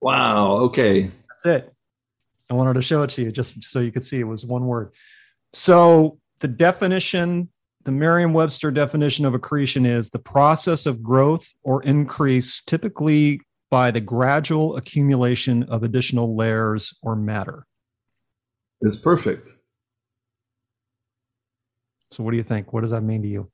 [0.00, 0.56] wow.
[0.56, 1.10] Okay.
[1.28, 1.72] That's it.
[2.50, 4.66] I wanted to show it to you just so you could see it was one
[4.66, 4.92] word.
[5.52, 7.48] So the definition,
[7.84, 13.40] the Merriam-Webster definition of accretion is the process of growth or increase, typically
[13.70, 17.66] by the gradual accumulation of additional layers or matter.
[18.80, 19.54] It's perfect.
[22.10, 22.72] So what do you think?
[22.72, 23.50] What does that mean to you?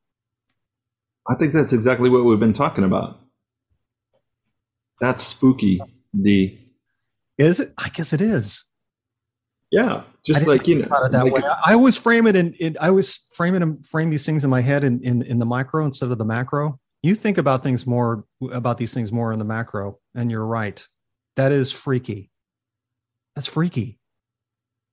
[1.29, 3.21] I think that's exactly what we've been talking about.
[5.01, 5.81] That's spooky,
[6.21, 6.59] Dee.
[7.39, 7.73] Is it?
[7.79, 8.65] I guess it is.
[9.71, 10.03] Yeah.
[10.25, 11.43] Just like, you know, that like- way.
[11.65, 14.51] I always frame it in, in I always frame it and frame these things in
[14.51, 16.79] my head in, in in the micro instead of the macro.
[17.03, 20.87] You think about things more about these things more in the macro, and you're right.
[21.37, 22.31] That is freaky.
[23.35, 23.99] That's freaky.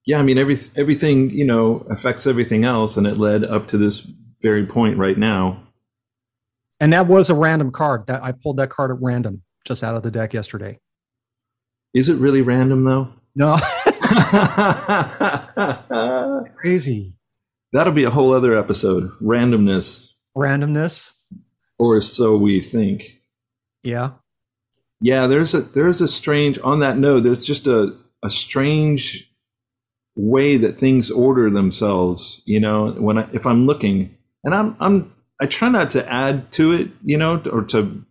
[0.10, 2.97] Yeah, I mean, every, everything, you know, affects everything else.
[2.97, 3.99] And it led up to this
[4.41, 5.62] very point right now.
[6.80, 8.07] And that was a random card.
[8.07, 10.80] That I pulled that card at random just out of the deck yesterday.
[11.93, 13.10] Is it really random though?
[13.36, 13.60] No,
[16.55, 17.14] crazy
[17.72, 19.12] That'll be a whole other episode.
[19.22, 21.14] Randomness, randomness.
[21.78, 23.22] or so we think.
[23.84, 24.14] Yeah,
[25.01, 29.28] Yeah, there's a there's a strange on that note, there's just a, a strange
[30.16, 35.14] way that things order themselves, you know, when I if I'm looking and I'm I'm
[35.41, 38.03] I try not to add to it, you know, or to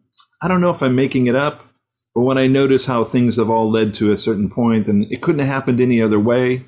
[0.43, 1.67] I don't know if I'm making it up,
[2.15, 5.23] but when I notice how things have all led to a certain point and it
[5.23, 6.65] couldn't have happened any other way,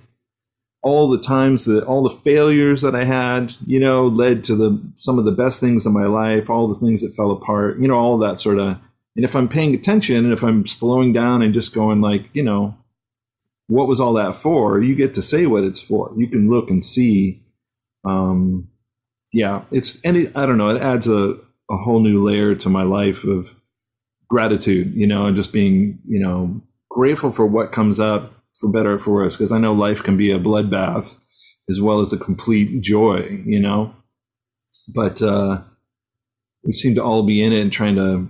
[0.82, 4.80] all the times that all the failures that I had, you know, led to the
[4.94, 7.88] some of the best things in my life, all the things that fell apart, you
[7.88, 8.78] know, all that sort of
[9.16, 12.42] and if I'm paying attention and if I'm slowing down and just going like, you
[12.42, 12.76] know,
[13.70, 14.80] what was all that for?
[14.80, 16.12] You get to say what it's for.
[16.16, 17.42] You can look and see.
[18.04, 18.68] Um,
[19.32, 20.70] yeah, it's and it, I don't know.
[20.70, 21.36] It adds a
[21.70, 23.54] a whole new layer to my life of
[24.28, 28.94] gratitude, you know, and just being, you know, grateful for what comes up for better
[28.94, 29.36] or for worse.
[29.36, 31.14] Because I know life can be a bloodbath
[31.68, 33.94] as well as a complete joy, you know.
[34.94, 35.62] But uh,
[36.64, 38.28] we seem to all be in it and trying to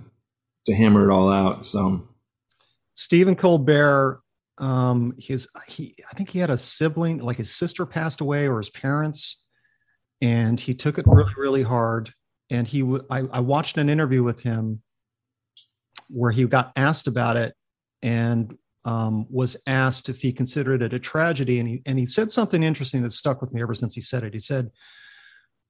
[0.67, 1.65] to hammer it all out.
[1.65, 2.07] So
[2.93, 4.21] Stephen Colbert,
[4.57, 8.57] um, his he I think he had a sibling, like his sister passed away or
[8.57, 9.45] his parents,
[10.21, 12.13] and he took it really really hard.
[12.49, 14.81] And he, I, watched an interview with him
[16.09, 17.55] where he got asked about it
[18.01, 22.31] and um, was asked if he considered it a tragedy, and he and he said
[22.31, 24.33] something interesting that stuck with me ever since he said it.
[24.33, 24.69] He said,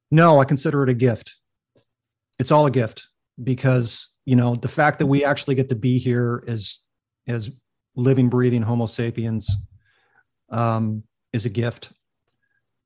[0.10, 1.36] "No, I consider it a gift.
[2.40, 3.08] It's all a gift
[3.44, 6.88] because you know the fact that we actually get to be here is
[7.28, 7.52] as
[7.96, 9.56] living, breathing Homo sapiens
[10.52, 11.92] um, is a gift.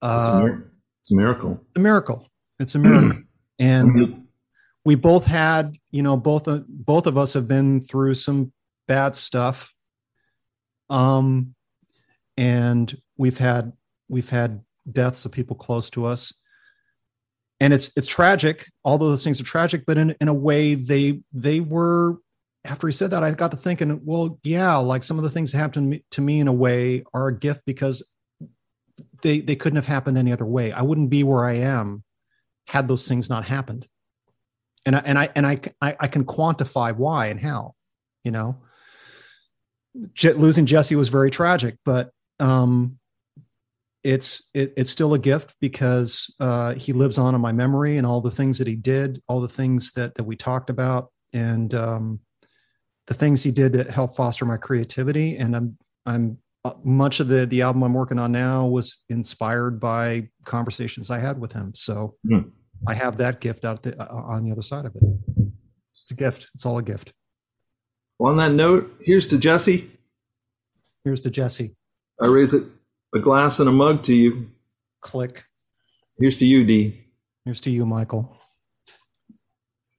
[0.04, 1.62] it's, a Uh, mir- it's a miracle.
[1.76, 2.28] a miracle.
[2.60, 3.22] It's a miracle,
[3.60, 4.26] and
[4.86, 8.52] we both had you know both uh, both of us have been through some
[8.88, 9.74] bad stuff
[10.92, 11.56] um
[12.38, 13.74] and we've had
[14.10, 16.32] we've had deaths of people close to us
[17.60, 21.20] and it's it's tragic all those things are tragic but in in a way they
[21.34, 22.18] they were
[22.66, 25.52] after he said that i got to thinking well yeah like some of the things
[25.52, 28.04] that happened to me, in a way are a gift because
[29.22, 30.72] they they couldn't have happened any other way.
[30.72, 32.04] I wouldn't be where i am
[32.68, 33.88] had those things not happened.
[34.86, 37.74] And I, and I and I, I I can quantify why and how,
[38.24, 38.58] you know.
[40.14, 43.00] Je- losing Jesse was very tragic, but um,
[44.04, 48.06] it's it, it's still a gift because uh, he lives on in my memory and
[48.06, 51.74] all the things that he did, all the things that that we talked about, and
[51.74, 52.20] um,
[53.08, 55.38] the things he did to help foster my creativity.
[55.38, 59.80] And I'm I'm uh, much of the the album I'm working on now was inspired
[59.80, 61.74] by conversations I had with him.
[61.76, 62.16] So.
[62.28, 62.40] Hmm.
[62.88, 65.04] I have that gift out the, uh, on the other side of it.
[66.02, 66.52] It's a gift.
[66.54, 67.14] It's all a gift.
[68.20, 69.90] Well, on that note, here's to Jesse.
[71.04, 71.76] Here's to Jesse.
[72.22, 72.64] I raise a,
[73.14, 74.50] a glass and a mug to you.
[75.02, 75.46] Click.
[76.18, 77.00] Here's to you, Dee.
[77.44, 78.38] Here's to you, Michael.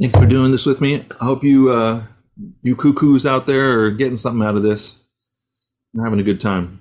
[0.01, 1.05] Thanks for doing this with me.
[1.21, 2.05] I hope you uh,
[2.63, 4.99] you cuckoos out there are getting something out of this.
[5.99, 6.81] having a good time.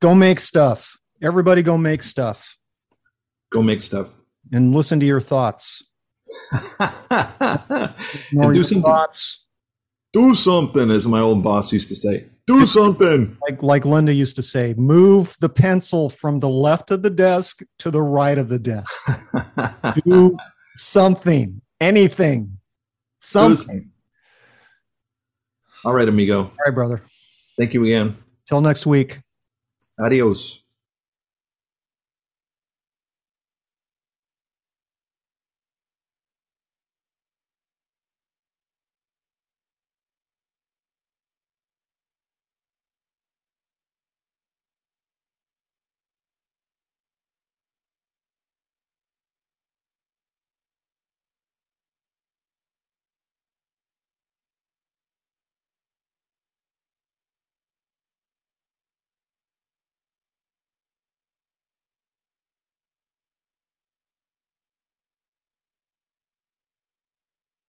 [0.00, 0.96] Go make stuff.
[1.22, 2.58] Everybody go make stuff
[3.50, 4.16] Go make stuff.
[4.52, 5.82] and listen to your thoughts.
[6.80, 8.82] and do something.
[8.82, 9.44] thoughts.
[10.12, 12.26] Do something, as my old boss used to say.
[12.46, 13.36] Do something.
[13.48, 17.62] Like, like Linda used to say, move the pencil from the left of the desk
[17.78, 19.00] to the right of the desk.
[20.04, 20.36] Do
[20.76, 22.58] something, anything,
[23.20, 23.90] something.
[25.84, 26.44] All right, amigo.
[26.44, 27.02] All right, brother.
[27.58, 28.16] Thank you again.
[28.46, 29.20] Till next week.
[29.98, 30.63] Adios.